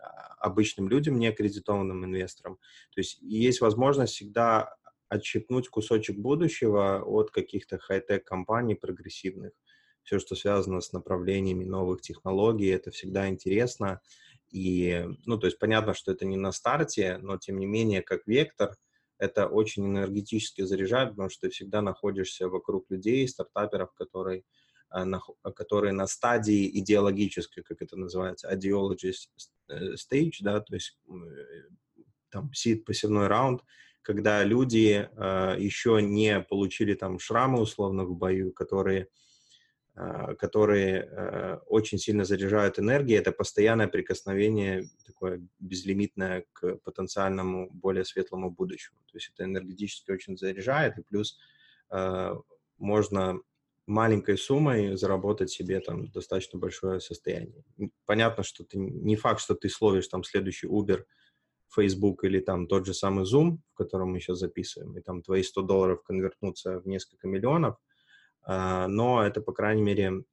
[0.00, 2.56] а, обычным людям, не аккредитованным инвесторам.
[2.94, 4.76] То есть есть возможность всегда
[5.08, 9.52] отщипнуть кусочек будущего от каких-то хай-тек компаний прогрессивных.
[10.04, 14.00] Все, что связано с направлениями новых технологий, это всегда интересно.
[14.50, 18.26] И, ну, то есть понятно, что это не на старте, но тем не менее, как
[18.26, 18.74] вектор,
[19.18, 24.44] это очень энергетически заряжает, потому что ты всегда находишься вокруг людей, стартаперов, которые,
[24.90, 25.20] э, на,
[25.54, 29.12] которые на стадии идеологической, как это называется, ideology
[29.68, 31.12] э, stage, да, то есть э,
[32.30, 33.62] там сид посевной раунд,
[34.02, 39.08] когда люди э, еще не получили там шрамы условно в бою, которые
[40.38, 48.50] которые э, очень сильно заряжают энергией, это постоянное прикосновение такое безлимитное к потенциальному более светлому
[48.50, 49.00] будущему.
[49.10, 51.38] То есть это энергетически очень заряжает, и плюс
[51.90, 52.34] э,
[52.78, 53.40] можно
[53.86, 57.64] маленькой суммой заработать себе там достаточно большое состояние.
[58.06, 61.04] Понятно, что ты не факт, что ты словишь там следующий Uber,
[61.74, 65.42] Facebook или там тот же самый Zoom, в котором мы сейчас записываем, и там твои
[65.42, 67.89] 100 долларов конвертнутся в несколько миллионов– а,
[68.46, 70.24] но это, по крайней мере,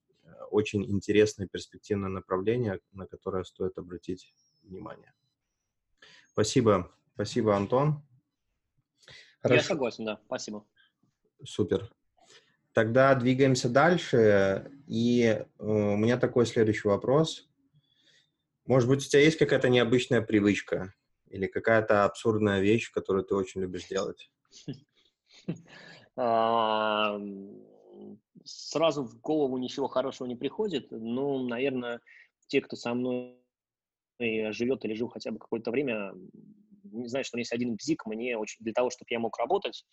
[0.50, 4.34] очень интересное перспективное направление, на которое стоит обратить
[4.64, 5.14] внимание.
[6.32, 6.92] Спасибо.
[7.14, 8.04] Спасибо, Антон.
[9.40, 9.62] Хорошо.
[9.62, 10.20] Я согласен, да.
[10.26, 10.66] Спасибо.
[11.44, 11.92] Супер.
[12.74, 14.72] Тогда двигаемся дальше.
[14.88, 17.50] И э, у меня такой следующий вопрос.
[18.66, 20.94] Может быть, у тебя есть какая-то необычная привычка
[21.28, 24.32] или какая-то абсурдная вещь, которую ты очень любишь делать?
[28.48, 32.02] сразу в голову ничего хорошего не приходит, но, наверное,
[32.48, 33.38] те, кто со мной
[34.20, 36.14] живет или жил хотя бы какое-то время,
[36.84, 39.38] не знаю, что у меня есть один бзик, мне очень, для того, чтобы я мог
[39.38, 39.86] работать,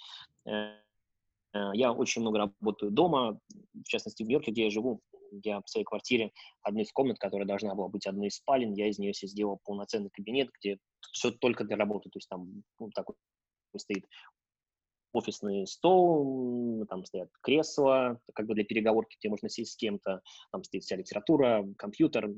[0.46, 0.78] э,
[1.52, 3.38] э, я очень много работаю дома,
[3.74, 5.00] в частности, в Нью-Йорке, где я живу,
[5.42, 6.32] я в своей квартире,
[6.62, 9.60] одной из комнат, которая должна была быть одной из спален, я из нее себе сделал
[9.64, 10.78] полноценный кабинет, где
[11.12, 13.16] все только для работы, то есть там ну, такой
[13.76, 14.06] стоит
[15.14, 20.20] офисный стол, там стоят кресла, как бы для переговорки, где можно сесть с кем-то,
[20.52, 22.30] там стоит вся литература, компьютер,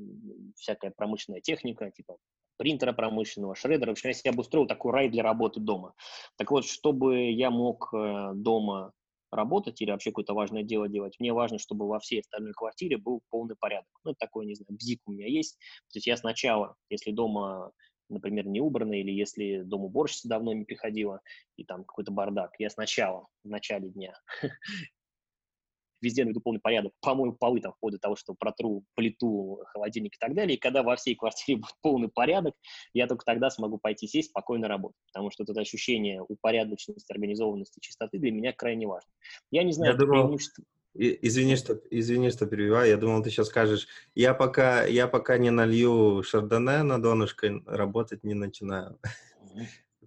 [0.55, 2.17] всякая промышленная техника, типа
[2.57, 3.89] принтера промышленного, шредера.
[3.89, 5.93] В общем, я себе обустроил такой рай для работы дома.
[6.37, 8.93] Так вот, чтобы я мог э, дома
[9.31, 13.21] работать или вообще какое-то важное дело делать, мне важно, чтобы во всей остальной квартире был
[13.29, 13.89] полный порядок.
[14.03, 15.57] Ну, это такой, не знаю, бзик у меня есть.
[15.91, 17.71] То есть я сначала, если дома
[18.09, 21.21] например, не убрано, или если дом уборщица давно не приходила,
[21.55, 24.13] и там какой-то бардак, я сначала, в начале дня,
[26.01, 30.19] везде наведу полный порядок, помою полы там вплоть до того, что протру плиту, холодильник и
[30.19, 32.55] так далее, и когда во всей квартире будет полный порядок,
[32.93, 38.19] я только тогда смогу пойти сесть спокойно работать, потому что это ощущение упорядоченности, организованности, чистоты
[38.19, 39.09] для меня крайне важно.
[39.51, 40.63] Я не знаю, я думал, преимущество...
[40.97, 42.89] Извини, что, извини, что перебиваю.
[42.89, 48.23] Я думал, ты сейчас скажешь, я пока, я пока не налью шардоне на донышко, работать
[48.23, 48.99] не начинаю.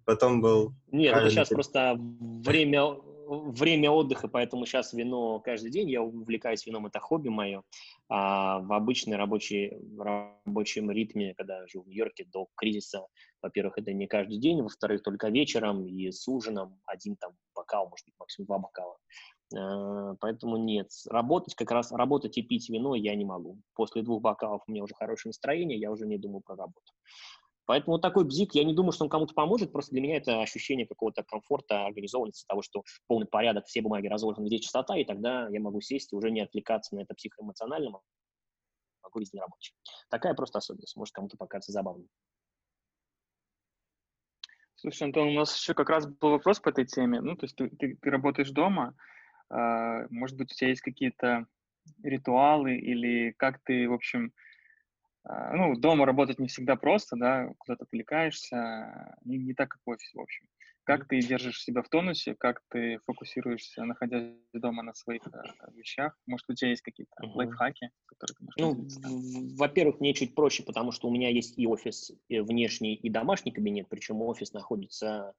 [0.04, 0.72] Потом был...
[0.90, 2.96] Нет, это сейчас просто время,
[3.28, 5.88] время отдыха, поэтому сейчас вино каждый день.
[5.88, 7.62] Я увлекаюсь вином, это хобби мое.
[8.08, 13.06] А в обычной рабочей, рабочем ритме, когда живу в Нью-Йорке до кризиса,
[13.40, 18.06] во-первых, это не каждый день, во-вторых, только вечером и с ужином один там бокал, может
[18.06, 18.96] быть, максимум два бокала.
[19.56, 20.88] Э, поэтому нет.
[21.08, 23.58] Работать как раз, работать и пить вино я не могу.
[23.74, 26.92] После двух бокалов у меня уже хорошее настроение, я уже не думаю про работу.
[27.66, 30.42] Поэтому вот такой бзик, я не думаю, что он кому-то поможет, просто для меня это
[30.42, 35.48] ощущение какого-то комфорта, организованности, того, что полный порядок, все бумаги разложены, где чистота, и тогда
[35.48, 39.74] я могу сесть и уже не отвлекаться на это психоэмоционально, могу вести рабочий.
[40.08, 42.08] Такая просто особенность, может кому-то покажется забавным.
[44.74, 47.20] Слушай, Антон, у нас еще как раз был вопрос по этой теме.
[47.20, 48.96] Ну, то есть ты, ты, ты работаешь дома,
[49.50, 51.46] может быть, у тебя есть какие-то
[52.02, 54.32] ритуалы или как ты, в общем,
[55.24, 59.90] а, ну, дома работать не всегда просто, да, куда-то отвлекаешься, не, не так, как в
[59.90, 60.46] офисе, в общем.
[60.84, 66.18] Как ты держишь себя в тонусе, как ты фокусируешься, находясь дома на своих э, вещах?
[66.26, 67.32] Может, у тебя есть какие-то uh-huh.
[67.34, 71.66] лайфхаки, которые ты можешь Ну, во-первых, мне чуть проще, потому что у меня есть и
[71.66, 75.34] офис и внешний, и домашний кабинет, причем офис находится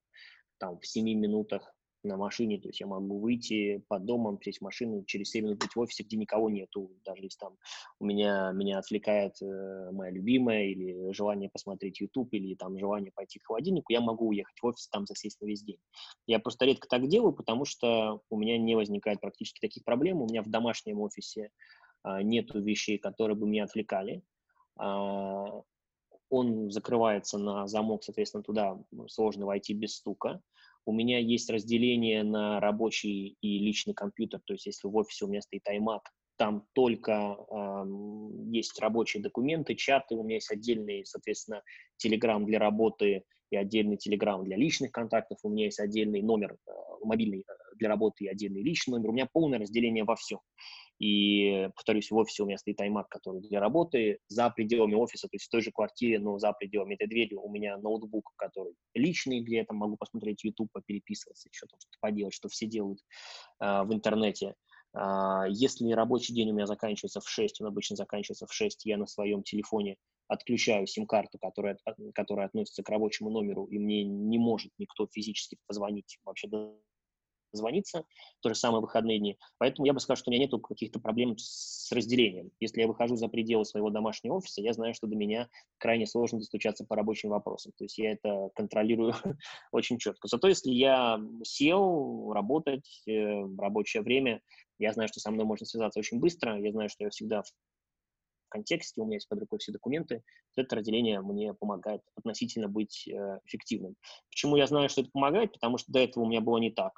[0.59, 1.73] там в 7 минутах
[2.03, 5.59] на машине, то есть я могу выйти под домом, сесть в машину, через 7 минут
[5.59, 7.57] быть в офисе, где никого нету, даже если там
[7.99, 13.39] у меня, меня отвлекает э, моя любимая, или желание посмотреть YouTube, или там желание пойти
[13.39, 15.79] к холодильнику, я могу уехать в офис, там засесть на весь день.
[16.27, 20.27] Я просто редко так делаю, потому что у меня не возникает практически таких проблем, у
[20.27, 21.51] меня в домашнем офисе
[22.03, 24.23] э, нету вещей, которые бы меня отвлекали,
[24.79, 25.61] э,
[26.31, 30.41] он закрывается на замок, соответственно, туда сложно войти без стука.
[30.85, 35.27] У меня есть разделение на рабочий и личный компьютер, то есть если в офисе у
[35.27, 36.01] меня стоит iMac,
[36.37, 37.85] там только э,
[38.51, 41.61] есть рабочие документы, чаты, у меня есть отдельный, соответственно,
[42.03, 46.71] Telegram для работы и отдельный Telegram для личных контактов, у меня есть отдельный номер э,
[47.03, 47.45] мобильный
[47.75, 50.39] для работы и отдельный личный номер, у меня полное разделение во всем.
[50.99, 55.35] И, повторюсь, в офисе у меня стоит iMac, который для работы, за пределами офиса, то
[55.35, 59.41] есть в той же квартире, но за пределами этой двери у меня ноутбук, который личный,
[59.41, 62.99] где я там могу посмотреть YouTube, попереписываться, что-то что поделать, что все делают
[63.59, 64.53] э, в интернете.
[64.93, 68.97] Э, если рабочий день у меня заканчивается в 6, он обычно заканчивается в 6, я
[68.97, 69.97] на своем телефоне
[70.27, 71.77] отключаю сим-карту, которая,
[72.13, 76.47] которая относится к рабочему номеру, и мне не может никто физически позвонить вообще
[77.53, 78.05] звониться,
[78.41, 79.37] то же самое выходные дни.
[79.57, 82.51] Поэтому я бы сказал, что у меня нет каких-то проблем с разделением.
[82.59, 86.39] Если я выхожу за пределы своего домашнего офиса, я знаю, что до меня крайне сложно
[86.39, 87.71] достучаться по рабочим вопросам.
[87.77, 89.13] То есть я это контролирую
[89.71, 90.27] очень четко.
[90.27, 93.11] Зато если я сел работать э,
[93.57, 94.41] рабочее время,
[94.79, 97.47] я знаю, что со мной можно связаться очень быстро, я знаю, что я всегда в
[98.51, 100.21] контексте, у меня есть под рукой все документы,
[100.55, 103.95] это разделение мне помогает относительно быть э, эффективным.
[104.29, 105.53] Почему я знаю, что это помогает?
[105.53, 106.91] Потому что до этого у меня было не так.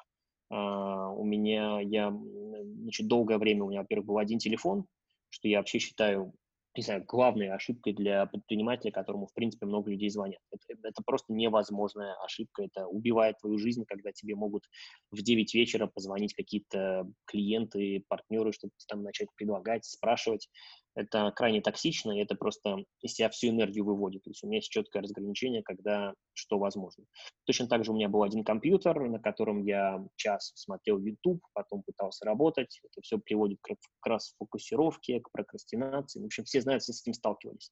[0.53, 4.85] А, у меня, я, значит, долгое время у меня, во-первых, был один телефон,
[5.29, 6.31] что я вообще считаю,
[6.77, 10.41] не знаю, главной ошибкой для предпринимателя, которому, в принципе, много людей звонят.
[10.51, 14.65] Это, это просто невозможная ошибка, это убивает твою жизнь, когда тебе могут
[15.09, 20.49] в 9 вечера позвонить какие-то клиенты, партнеры, чтобы там начать предлагать, спрашивать
[20.95, 24.23] это крайне токсично, и это просто из себя всю энергию выводит.
[24.23, 27.05] То есть у меня есть четкое разграничение, когда что возможно.
[27.45, 31.83] Точно так же у меня был один компьютер, на котором я час смотрел YouTube, потом
[31.83, 32.79] пытался работать.
[32.83, 33.75] Это все приводит к,
[34.05, 36.21] расфокусировке, к прокрастинации.
[36.21, 37.71] В общем, все знают, все с этим сталкивались.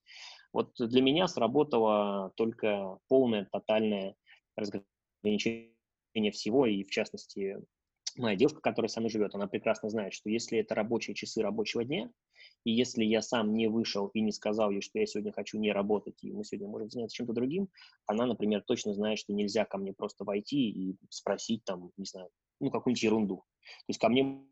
[0.52, 4.16] Вот для меня сработало только полное, тотальное
[4.56, 5.72] разграничение
[6.32, 7.56] всего, и в частности
[8.16, 11.84] моя девушка, которая со мной живет, она прекрасно знает, что если это рабочие часы рабочего
[11.84, 12.10] дня,
[12.64, 15.72] и если я сам не вышел и не сказал ей, что я сегодня хочу не
[15.72, 17.68] работать, и мы сегодня можем заняться чем-то другим,
[18.06, 22.28] она, например, точно знает, что нельзя ко мне просто войти и спросить там, не знаю,
[22.60, 23.36] ну, какую-нибудь ерунду.
[23.36, 24.44] То есть ко мне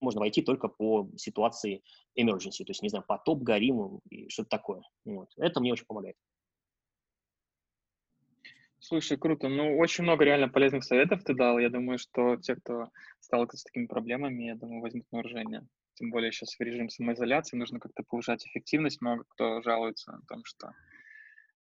[0.00, 1.82] можно войти только по ситуации
[2.18, 4.82] emergency, то есть, не знаю, потоп, горим и что-то такое.
[5.04, 5.28] Вот.
[5.36, 6.16] Это мне очень помогает.
[8.82, 9.48] Слушай, круто.
[9.48, 11.58] Ну, очень много реально полезных советов ты дал.
[11.58, 12.88] Я думаю, что те, кто
[13.20, 17.56] сталкивается с такими проблемами, я думаю, возьмут на вооружение тем более сейчас в режим самоизоляции,
[17.56, 19.00] нужно как-то повышать эффективность.
[19.00, 20.72] Много кто жалуется на том, что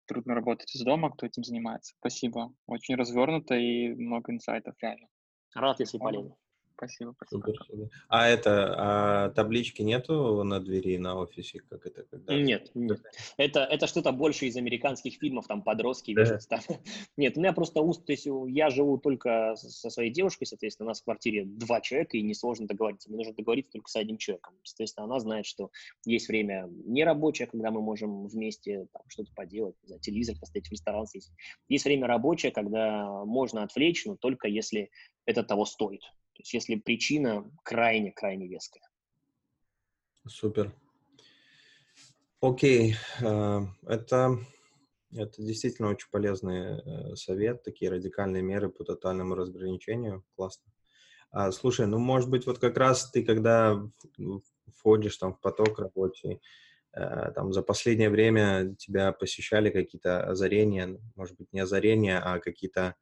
[0.05, 1.93] трудно работать из дома, кто этим занимается.
[1.99, 2.53] Спасибо.
[2.65, 5.07] Очень развернуто и много инсайтов реально.
[5.53, 6.35] Рад, если полезно.
[6.79, 7.41] Спасибо, спасибо.
[7.41, 7.89] Супер.
[8.07, 12.03] А это а таблички нету на двери на офисе, как это?
[12.03, 12.33] Когда...
[12.33, 13.01] Нет, нет.
[13.35, 16.21] Это, это что-то больше из американских фильмов, там подростки да.
[16.21, 16.47] вешаются.
[16.47, 16.61] Там.
[17.17, 20.91] Нет, у меня просто уст, то есть я живу только со своей девушкой, соответственно, у
[20.91, 23.09] нас в квартире два человека, и несложно договориться.
[23.09, 24.53] Мне нужно договориться только с одним человеком.
[24.63, 25.71] Соответственно, она знает, что
[26.05, 30.71] есть время нерабочее, когда мы можем вместе там, что-то поделать, не знаю, телевизор поставить, в
[30.71, 31.33] ресторан съесть.
[31.67, 34.91] Есть время рабочее, когда можно отвлечь, но только если
[35.25, 36.01] это того стоит.
[36.39, 38.89] То есть если причина крайне-крайне веская.
[40.25, 40.73] Супер.
[42.39, 44.39] Окей, э, это,
[45.11, 50.23] это действительно очень полезный э, совет, такие радикальные меры по тотальному разграничению.
[50.37, 50.71] Классно.
[51.31, 53.77] А, слушай, ну, может быть, вот как раз ты, когда
[54.77, 56.39] входишь там в поток рабочий,
[56.93, 62.95] э, там за последнее время тебя посещали какие-то озарения, может быть, не озарения, а какие-то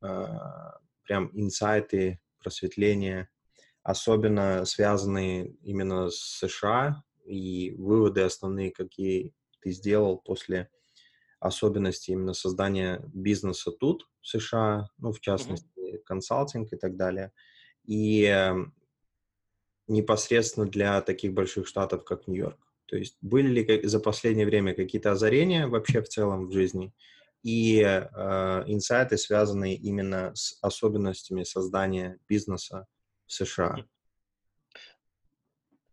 [0.00, 3.28] прям инсайты просветления,
[3.82, 10.68] особенно связанные именно с США и выводы основные, какие ты сделал после
[11.38, 15.98] особенностей именно создания бизнеса тут, в США, ну, в частности, mm-hmm.
[16.04, 17.32] консалтинг и так далее.
[17.86, 18.54] И э,
[19.88, 22.58] непосредственно для таких больших штатов, как Нью-Йорк.
[22.86, 26.92] То есть были ли за последнее время какие-то озарения вообще в целом в жизни?
[27.42, 28.00] И э,
[28.66, 32.86] инсайты, связанные именно с особенностями создания бизнеса
[33.26, 33.84] в США.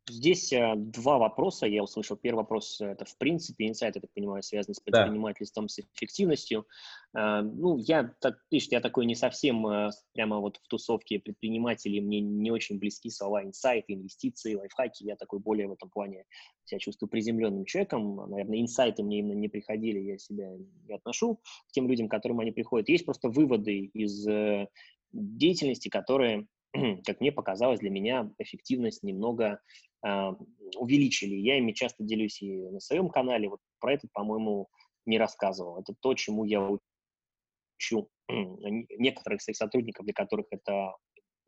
[0.10, 2.16] Здесь э, два вопроса я услышал.
[2.16, 5.70] Первый вопрос– это, в принципе, инсайт, я так понимаю, связанный с предпринимательством, да.
[5.70, 6.66] с эффективностью.
[7.14, 12.00] Э, ну, я, так, видишь, я такой не совсем э, прямо вот в тусовке предпринимателей,
[12.00, 15.04] мне не очень близки слова инсайты, инвестиции, лайфхаки.
[15.04, 16.24] Я такой более в этом плане
[16.64, 18.16] себя чувствую приземленным человеком.
[18.30, 20.56] Наверное, инсайты мне именно не приходили, я себя
[20.88, 22.88] не отношу к тем людям, к которым они приходят.
[22.88, 24.68] Есть просто выводы из э,
[25.12, 26.48] деятельности, которые
[27.06, 29.60] как мне показалось, для меня эффективность немного
[30.06, 30.32] э,
[30.78, 31.36] увеличили.
[31.36, 33.50] Я ими часто делюсь и на своем канале.
[33.50, 34.68] Вот про это, по-моему,
[35.06, 35.80] не рассказывал.
[35.80, 40.96] Это то, чему я учу некоторых своих сотрудников, для которых это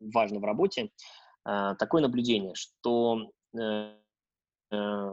[0.00, 0.90] важно в работе.
[1.44, 3.94] а, такое наблюдение, что э,
[4.72, 5.10] э,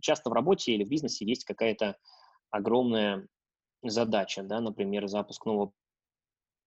[0.00, 1.96] часто в работе или в бизнесе есть какая-то
[2.50, 3.26] огромная
[3.82, 5.72] задача, да, например, запуск нового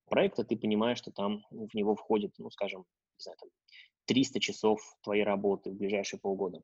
[0.05, 2.85] проекта, ты понимаешь, что там в него входит, ну, скажем,
[3.17, 3.49] не знаю, там
[4.05, 6.61] 300 часов твоей работы в ближайшие полгода.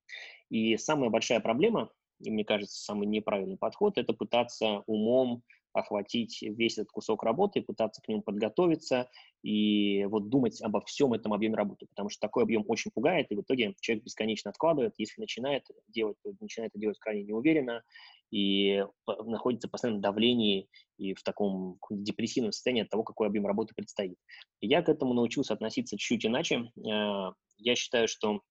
[0.49, 5.43] И самая большая проблема, и мне кажется, самый неправильный подход, это пытаться умом
[5.73, 9.09] охватить весь этот кусок работы, пытаться к нему подготовиться
[9.43, 13.35] и вот думать обо всем этом объеме работы, потому что такой объем очень пугает, и
[13.35, 17.83] в итоге человек бесконечно откладывает, если начинает делать, то начинает это делать крайне неуверенно,
[18.31, 18.83] и
[19.25, 24.17] находится в постоянном давлении и в таком депрессивном состоянии от того, какой объем работы предстоит.
[24.61, 26.71] я к этому научился относиться чуть иначе.
[26.77, 28.41] Э, я считаю, что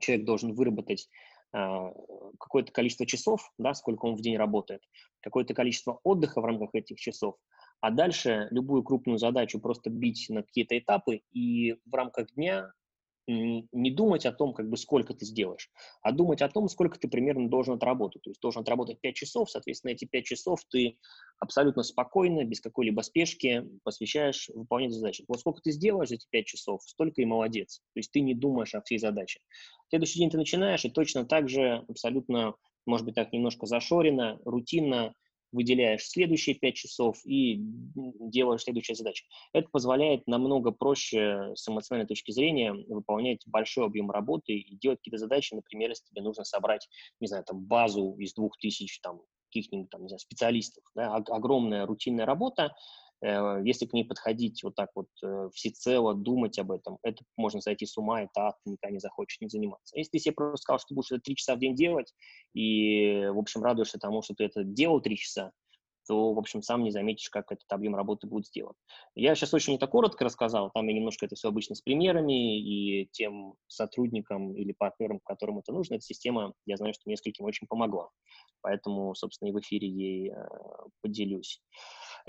[0.00, 1.08] человек должен выработать
[1.52, 4.82] какое-то количество часов, да, сколько он в день работает,
[5.20, 7.36] какое-то количество отдыха в рамках этих часов,
[7.80, 12.72] а дальше любую крупную задачу просто бить на какие-то этапы и в рамках дня
[13.30, 15.70] не думать о том, как бы сколько ты сделаешь,
[16.02, 18.22] а думать о том, сколько ты примерно должен отработать.
[18.22, 20.98] То есть должен отработать 5 часов, соответственно, эти 5 часов ты
[21.38, 25.24] абсолютно спокойно, без какой-либо спешки посвящаешь выполнению задачи.
[25.28, 27.80] Вот сколько ты сделаешь за эти 5 часов, столько и молодец.
[27.94, 29.40] То есть ты не думаешь о всей задаче.
[29.86, 32.54] В следующий день ты начинаешь, и точно так же абсолютно,
[32.86, 35.14] может быть, так немножко зашорено, рутинно
[35.52, 39.24] выделяешь следующие 5 часов и делаешь следующие задачи.
[39.52, 45.18] Это позволяет намного проще с эмоциональной точки зрения выполнять большой объем работы и делать какие-то
[45.18, 46.88] задачи, например, если тебе нужно собрать,
[47.20, 50.84] не знаю, там, базу из двух тысяч там, каких-нибудь там, не знаю, специалистов.
[50.94, 51.14] Да?
[51.14, 52.74] Огромная рутинная работа,
[53.22, 57.84] если к ней подходить вот так вот э, всецело, думать об этом, это можно зайти
[57.84, 59.96] с ума, это ад, никогда не захочешь не заниматься.
[59.98, 62.14] Если ты себе просто сказал, что будешь это три часа в день делать,
[62.54, 65.52] и, в общем, радуешься тому, что ты это делал три часа,
[66.10, 68.74] то, в общем, сам не заметишь, как этот объем работы будет сделан.
[69.14, 73.08] Я сейчас очень это коротко рассказал, там я немножко это все обычно с примерами, и
[73.12, 78.08] тем сотрудникам или партнерам, которым это нужно, эта система, я знаю, что нескольким очень помогла.
[78.60, 80.34] Поэтому, собственно, и в эфире ей э,
[81.00, 81.62] поделюсь.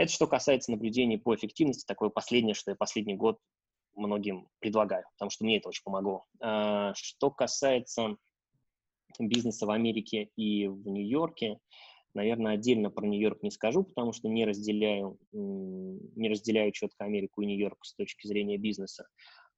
[0.02, 3.38] Это что касается наблюдений по эффективности, такое последнее, что я последний год
[3.96, 6.26] многим предлагаю, потому что мне это очень помогло.
[6.40, 8.16] А, что касается
[9.20, 11.60] бизнеса в Америке и в Нью-Йорке,
[12.16, 17.46] наверное, отдельно про Нью-Йорк не скажу, потому что не разделяю, не разделяю четко Америку и
[17.46, 19.08] Нью-Йорк с точки зрения бизнеса.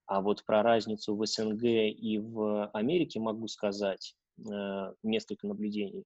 [0.08, 6.04] А вот про разницу в СНГ и в Америке могу сказать э, несколько наблюдений.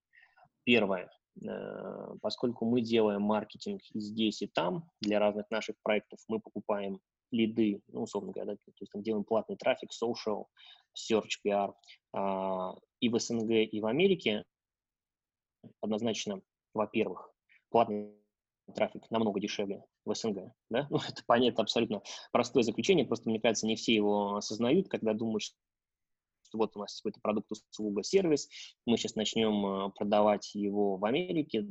[0.63, 1.09] Первое.
[1.45, 6.99] Э, поскольку мы делаем маркетинг и здесь, и там для разных наших проектов, мы покупаем
[7.31, 10.45] лиды, ну, условно говоря, да, то есть там делаем платный трафик, social,
[10.95, 11.73] search, PR,
[12.13, 14.45] а, и в СНГ, и в Америке,
[15.81, 16.41] однозначно,
[16.73, 17.29] во-первых,
[17.69, 18.13] платный
[18.73, 23.67] трафик намного дешевле в СНГ, да, ну, это понятно, абсолютно простое заключение, просто, мне кажется,
[23.67, 25.43] не все его осознают, когда думают,
[26.47, 28.47] что вот у нас какой-то продукт, услуга, сервис,
[28.85, 31.65] мы сейчас начнем э, продавать его в Америке,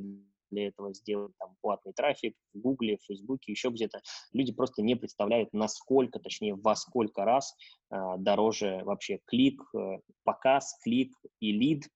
[0.49, 4.01] для этого сделать там платный трафик в Гугле, в Фейсбуке, еще где-то.
[4.31, 7.53] Люди просто не представляют, насколько, точнее, во сколько раз
[7.91, 11.89] э, дороже вообще клик, э, показ, клик и лид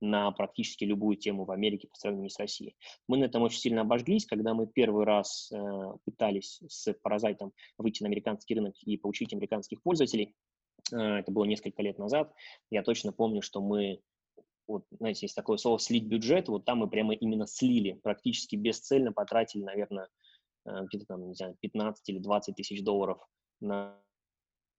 [0.00, 2.76] на практически любую тему в Америке по сравнению с Россией.
[3.08, 5.56] Мы на этом очень сильно обожглись, когда мы первый раз э,
[6.04, 10.34] пытались с паразайтом выйти на американский рынок и получить американских пользователей.
[10.92, 12.32] Э, это было несколько лет назад.
[12.70, 14.00] Я точно помню, что мы,
[14.66, 19.12] вот, знаете, есть такое слово «слить бюджет», вот там мы прямо именно слили, практически бесцельно
[19.12, 20.08] потратили, наверное,
[20.66, 23.18] э, где-то там, не знаю, 15 или 20 тысяч долларов
[23.60, 23.98] на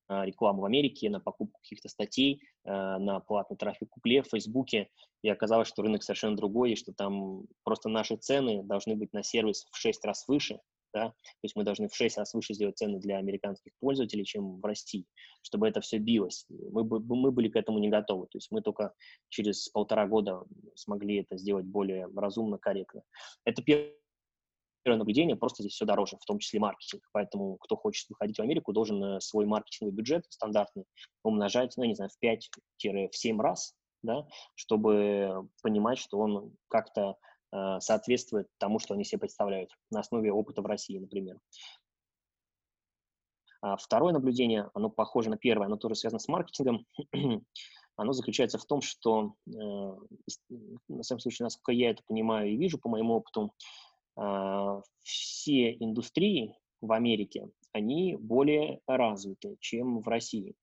[0.08, 4.90] рекламу в Америке, на покупку каких-то статей, э, на платный трафик в Гугле, в Фейсбуке,
[5.24, 9.24] и оказалось, что рынок совершенно другой, и что там просто наши цены должны быть на
[9.24, 10.60] сервис в 6 раз выше,
[10.96, 14.62] да, то есть мы должны в 6 раз выше сделать цены для американских пользователей, чем
[14.62, 15.06] в России,
[15.42, 16.46] чтобы это все билось.
[16.50, 18.94] Мы, мы были к этому не готовы, то есть мы только
[19.28, 20.44] через полтора года
[20.76, 23.04] смогли это сделать более разумно, корректно.
[23.44, 23.92] Это первое
[24.86, 27.04] наблюдение, просто здесь все дороже, в том числе маркетинг.
[27.12, 30.86] Поэтому кто хочет выходить в Америку, должен э, свой маркетинговый бюджет стандартный
[31.24, 37.18] умножать, ну, не знаю, в 5-7 раз, да, чтобы понимать, что он как-то
[37.52, 41.40] соответствует тому, что они себе представляют на основе опыта в России, например.
[43.66, 46.86] А второе наблюдение, оно похоже на первое, оно тоже связано с маркетингом.
[47.96, 49.52] оно заключается в том, что, э,
[50.88, 53.54] на самом случае, насколько я это понимаю и вижу по моему опыту,
[54.18, 60.56] э, все индустрии в Америке, они более развиты, чем в России.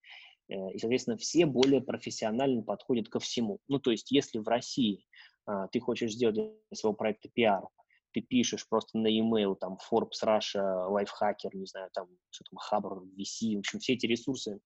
[0.49, 3.59] И, соответственно, все более профессионально подходят ко всему.
[3.69, 5.32] Ну, то есть, если в России а,
[5.73, 7.63] ты хочешь сделать для своего проекта пиар,
[8.13, 13.05] ты пишешь просто на e-mail, там, Forbes, Russia, Lifehacker, не знаю, там, что там, Хабр,
[13.19, 14.61] VC, в общем, все эти ресурсы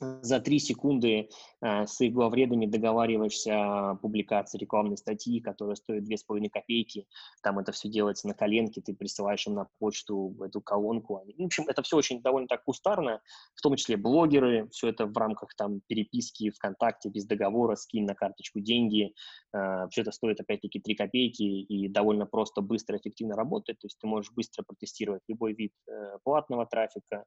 [0.00, 1.28] за три секунды
[1.60, 7.06] э, с их главредами договариваешься о публикации рекламной статьи, которая стоит две с половиной копейки.
[7.42, 11.22] Там это все делается на коленке, ты присылаешь им на почту эту колонку.
[11.38, 13.20] В общем, это все очень довольно так кустарно,
[13.54, 18.14] в том числе блогеры, все это в рамках там переписки ВКонтакте без договора, скинь на
[18.14, 19.14] карточку деньги.
[19.52, 23.78] Э, все это стоит опять-таки три копейки и довольно просто, быстро, эффективно работает.
[23.78, 27.24] То есть ты можешь быстро протестировать любой вид э, платного трафика,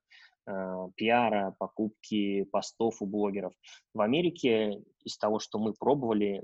[0.47, 3.53] э, пиара, покупки, постов у блогеров.
[3.93, 6.43] В Америке из того, что мы пробовали,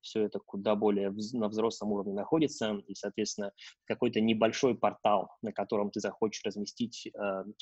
[0.00, 3.52] все это куда более на взрослом уровне находится, и, соответственно,
[3.84, 7.10] какой-то небольшой портал, на котором ты захочешь разместить э,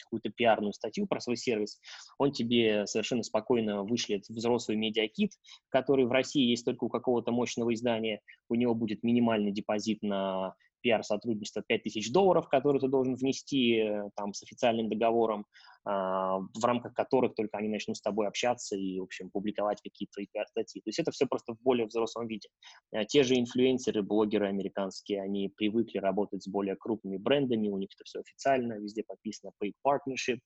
[0.02, 1.78] какую-то пиарную статью про свой сервис,
[2.16, 5.32] он тебе совершенно спокойно вышлет взрослый медиакит,
[5.68, 10.54] который в России есть только у какого-то мощного издания, у него будет минимальный депозит на
[10.80, 15.44] пиар-сотрудничество 5000 долларов, которые ты должен внести э, там с официальным договором,
[15.84, 20.82] в рамках которых только они начнут с тобой общаться и, в общем, публиковать какие-то пиар-статьи.
[20.82, 22.48] То есть это все просто в более взрослом виде.
[22.92, 27.88] А, те же инфлюенсеры, блогеры американские, они привыкли работать с более крупными брендами, у них
[27.94, 30.38] это все официально, везде подписано paid partnership,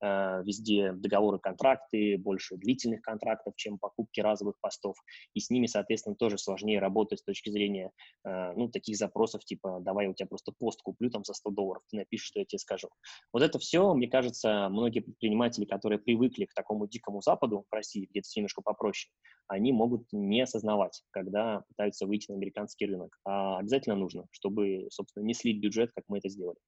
[0.00, 4.96] а, везде договоры, контракты, больше длительных контрактов, чем покупки разовых постов,
[5.34, 7.90] и с ними, соответственно, тоже сложнее работать с точки зрения,
[8.24, 11.82] ну, таких запросов, типа, давай я у тебя просто пост куплю там за 100 долларов,
[11.90, 12.88] ты напишешь, что я тебе скажу.
[13.32, 18.06] Вот это все, мне кажется, многие предприниматели, которые привыкли к такому дикому Западу в России,
[18.08, 19.10] где это все немножко попроще,
[19.48, 23.18] они могут не осознавать, когда пытаются выйти на американский рынок.
[23.24, 26.58] А обязательно нужно, чтобы, собственно, не слить бюджет, как мы это сделали.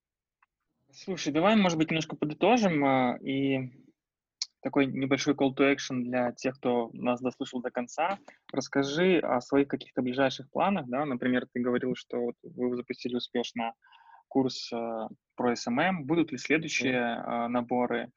[0.90, 3.70] Слушай, давай, может быть, немножко подытожим а, и
[4.62, 8.18] такой небольшой call to action для тех, кто нас дослушал до конца.
[8.52, 13.74] Расскажи о своих каких-то ближайших планах, да, например, ты говорил, что вот вы запустили успешно
[14.28, 18.10] курс э, про SMM, будут ли следующие э, наборы.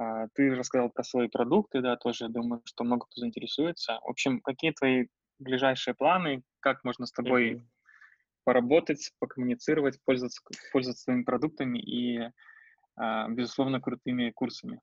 [0.00, 3.98] Э, ты рассказал про свои продукты, да, тоже думаю, что много кто заинтересуется.
[4.02, 5.06] В общем, какие твои
[5.38, 7.66] ближайшие планы, как можно с тобой mm-hmm.
[8.44, 10.40] поработать, покоммуницировать, пользоваться,
[10.72, 12.30] пользоваться своими продуктами и,
[13.30, 14.80] безусловно, крутыми курсами?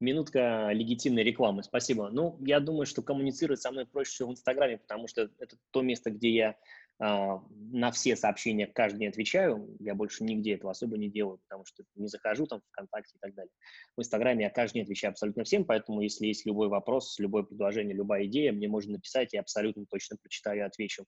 [0.00, 2.10] Минутка легитимной рекламы, спасибо.
[2.10, 5.82] Ну, я думаю, что коммуницировать со мной проще всего в Инстаграме, потому что это то
[5.82, 6.56] место, где я
[6.98, 9.76] на все сообщения каждый день отвечаю.
[9.80, 13.18] Я больше нигде этого особо не делаю, потому что не захожу там в ВКонтакте и
[13.20, 13.52] так далее.
[13.96, 17.94] В Инстаграме я каждый день отвечаю абсолютно всем, поэтому если есть любой вопрос, любое предложение,
[17.94, 21.04] любая идея, мне можно написать, я абсолютно точно прочитаю и отвечу.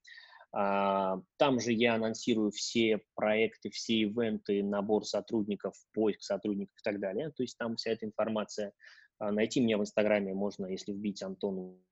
[0.52, 7.00] А, там же я анонсирую все проекты, все ивенты, набор сотрудников, поиск сотрудников и так
[7.00, 7.30] далее.
[7.36, 8.72] То есть там вся эта информация.
[9.18, 11.82] А, найти меня в Инстаграме можно, если вбить Антону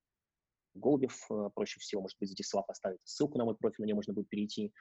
[0.76, 3.94] Голубев, э, проще всего, может быть, здесь слабо поставить ссылку на мой профиль, на нее
[3.94, 4.72] можно будет перейти.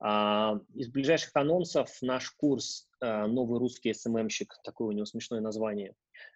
[0.00, 5.94] А, из ближайших анонсов наш курс э, «Новый русский СММщик», такое у него смешное название,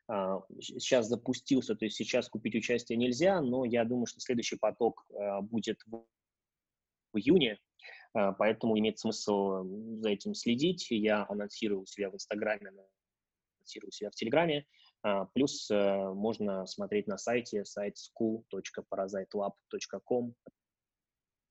[0.09, 5.07] а, сейчас запустился, то есть сейчас купить участие нельзя, но я думаю, что следующий поток
[5.43, 7.59] будет в июне,
[8.13, 9.65] поэтому имеет смысл
[10.01, 10.87] за этим следить.
[10.91, 12.71] Я анонсирую у себя в Инстаграме,
[13.59, 14.67] анонсирую у себя в Телеграме.
[15.03, 20.35] А, плюс э, можно смотреть на сайте, сайт school.parasitelab.com.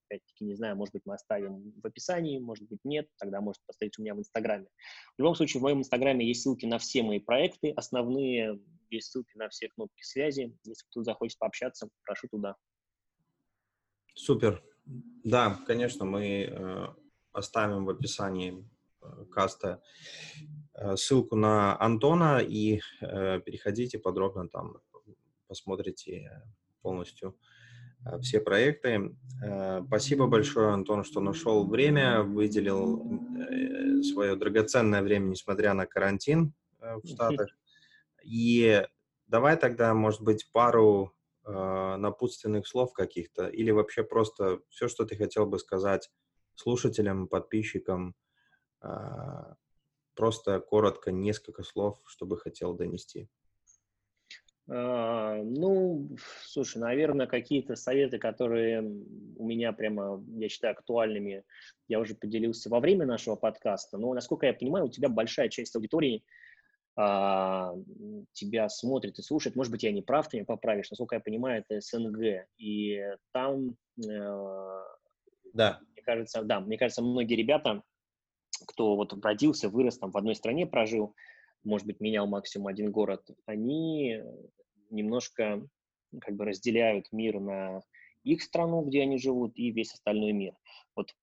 [0.07, 3.99] Опять-таки, не знаю, может быть, мы оставим в описании, может быть, нет, тогда может поставить
[3.99, 4.67] у меня в Инстаграме.
[5.17, 8.57] В любом случае, в моем Инстаграме есть ссылки на все мои проекты основные,
[8.89, 10.57] есть ссылки на все кнопки связи.
[10.63, 12.55] Если кто-то захочет пообщаться, прошу туда.
[14.15, 14.63] Супер.
[14.85, 16.87] Да, конечно, мы э,
[17.31, 18.67] оставим в описании
[19.01, 19.81] э, каста
[20.95, 24.77] ссылку на Антона и э, переходите подробно там,
[25.47, 26.43] посмотрите
[26.82, 27.38] полностью
[28.05, 29.15] э, все проекты.
[29.88, 37.49] Спасибо большое, Антон, что нашел время, выделил свое драгоценное время, несмотря на карантин в Штатах.
[38.23, 38.86] И
[39.27, 41.13] давай тогда, может быть, пару
[41.43, 46.11] напутственных слов каких-то или вообще просто все, что ты хотел бы сказать
[46.53, 48.15] слушателям, подписчикам,
[50.16, 53.30] Просто коротко, несколько слов, чтобы хотел донести.
[54.70, 56.09] А, ну,
[56.43, 61.43] слушай, наверное, какие-то советы, которые у меня прямо, я считаю, актуальными,
[61.88, 63.97] я уже поделился во время нашего подкаста.
[63.97, 66.24] Но, насколько я понимаю, у тебя большая часть аудитории
[66.96, 67.74] а,
[68.33, 69.55] тебя смотрит и слушает.
[69.55, 70.89] Может быть, я не прав, ты меня поправишь.
[70.89, 72.47] Насколько я понимаю, это СНГ.
[72.58, 73.01] И
[73.32, 74.83] там, э,
[75.54, 75.79] да.
[75.93, 77.82] мне кажется, да, мне кажется, многие ребята
[78.66, 81.16] кто вот родился, вырос там в одной стране, прожил,
[81.63, 84.21] может быть, менял максимум один город, они
[84.89, 85.67] немножко
[86.20, 87.82] как бы разделяют мир на
[88.24, 90.54] их страну, где они живут, и весь остальной мир.
[90.96, 91.13] Вот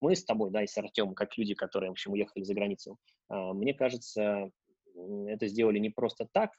[0.00, 2.98] мы с тобой, да, и с Артемом, как люди, которые, в общем, уехали за границу,
[3.28, 4.50] а, мне кажется,
[5.26, 6.50] это сделали не просто так,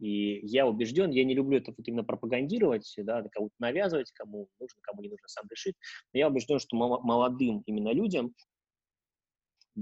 [0.00, 4.80] И я убежден, я не люблю это вот именно пропагандировать, да, кому-то навязывать, кому нужно,
[4.82, 5.76] кому не нужно, сам решит.
[6.12, 8.34] Но я убежден, что молодым именно людям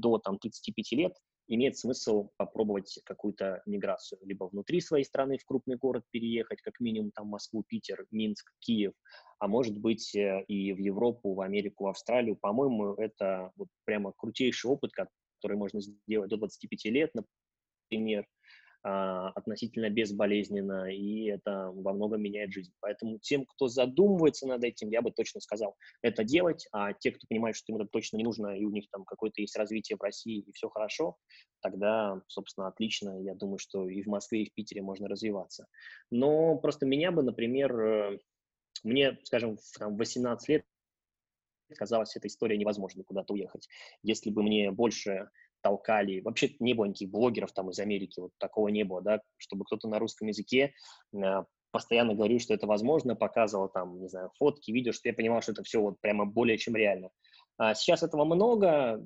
[0.01, 1.13] до там, 35 лет
[1.49, 4.21] имеет смысл попробовать какую-то миграцию.
[4.23, 8.93] Либо внутри своей страны в крупный город переехать, как минимум там Москву, Питер, Минск, Киев,
[9.39, 12.37] а может быть э, и в Европу, в Америку, в Австралию.
[12.37, 17.13] По-моему, это вот прямо крутейший опыт, который можно сделать до 25 лет,
[17.91, 18.27] например,
[18.83, 22.73] относительно безболезненно, и это во многом меняет жизнь.
[22.81, 27.27] Поэтому тем, кто задумывается над этим, я бы точно сказал, это делать, а те, кто
[27.29, 30.03] понимает, что им это точно не нужно, и у них там какое-то есть развитие в
[30.03, 31.17] России, и все хорошо,
[31.61, 33.21] тогда, собственно, отлично.
[33.23, 35.67] Я думаю, что и в Москве, и в Питере можно развиваться.
[36.11, 38.19] Но просто меня бы, например, э,
[38.85, 40.65] мне, скажем, в там, 18 лет
[41.77, 43.69] казалось, эта история невозможно куда-то уехать.
[44.03, 45.31] Если бы мне больше
[45.69, 46.21] толкали.
[46.21, 49.89] Вообще не было никаких блогеров там из Америки, вот такого не было, да, чтобы кто-то
[49.89, 50.73] на русском языке
[51.15, 55.43] э, постоянно говорил, что это возможно, показывал там, не знаю, фотки, видео, что я понимал,
[55.43, 57.11] что это все вот прямо более чем реально.
[57.59, 59.03] А сейчас этого много,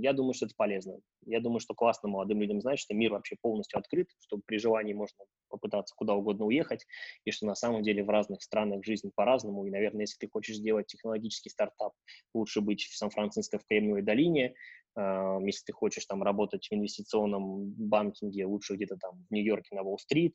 [0.00, 0.98] я думаю, что это полезно.
[1.26, 4.92] Я думаю, что классно молодым людям знать, что мир вообще полностью открыт, что при желании
[4.92, 6.86] можно попытаться куда угодно уехать,
[7.24, 10.56] и что на самом деле в разных странах жизнь по-разному, и, наверное, если ты хочешь
[10.56, 11.92] сделать технологический стартап,
[12.34, 14.54] лучше быть в Сан-Франциско в Кремниевой долине,
[14.94, 19.82] а, если ты хочешь там работать в инвестиционном банкинге, лучше где-то там в Нью-Йорке на
[19.82, 20.34] Уолл-стрит.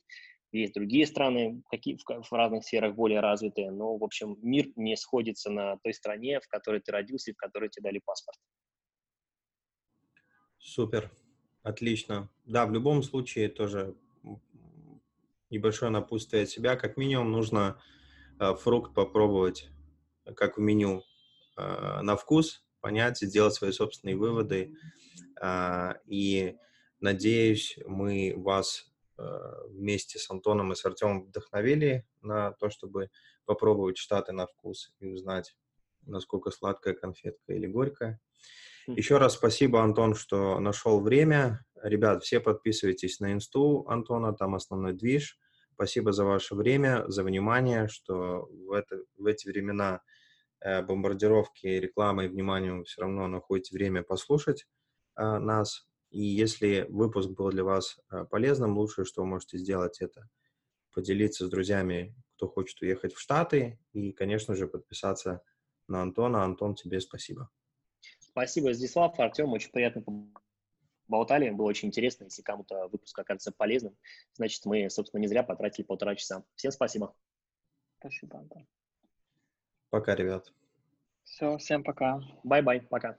[0.54, 4.96] Есть другие страны, какие, в, в разных сферах более развитые, но, в общем, мир не
[4.96, 8.38] сходится на той стране, в которой ты родился и в которой тебе дали паспорт.
[10.58, 11.10] Супер,
[11.62, 12.30] отлично.
[12.44, 13.96] Да, в любом случае тоже
[15.50, 16.76] небольшое напутствие от себя.
[16.76, 17.80] Как минимум нужно
[18.38, 19.68] э, фрукт попробовать,
[20.36, 21.02] как в меню,
[21.56, 24.76] э, на вкус, понять, сделать свои собственные выводы.
[25.40, 26.56] А, и
[27.00, 33.10] надеюсь, мы вас вместе с Антоном и с Артемом вдохновили на то, чтобы
[33.44, 35.54] попробовать Штаты на вкус и узнать,
[36.02, 38.20] насколько сладкая конфетка или горькая.
[38.86, 41.64] Еще раз спасибо, Антон, что нашел время.
[41.82, 45.38] Ребят, все подписывайтесь на инсту Антона, там основной движ.
[45.74, 50.00] Спасибо за ваше время, за внимание, что в, это, в эти времена
[50.64, 54.66] Э, бомбардировки рекламы и внимания вы все равно находите время послушать
[55.14, 55.86] э, нас.
[56.14, 60.28] И если выпуск был для вас э, полезным, лучшее, что вы можете сделать, это
[60.92, 65.42] поделиться с друзьями, кто хочет уехать в Штаты, и, конечно же, подписаться
[65.88, 66.44] на Антона.
[66.44, 67.50] Антон, тебе спасибо.
[68.20, 70.04] Спасибо, Здислав, Артем, очень приятно
[71.08, 72.24] болтали, было очень интересно.
[72.24, 73.96] Если кому-то выпуск окажется полезным,
[74.34, 76.44] значит, мы, собственно, не зря потратили полтора часа.
[76.54, 77.12] Всем спасибо.
[77.98, 78.68] Спасибо, Антон.
[79.90, 80.52] Пока, ребят.
[81.24, 82.20] Все, всем пока.
[82.44, 83.18] Bye-bye, пока.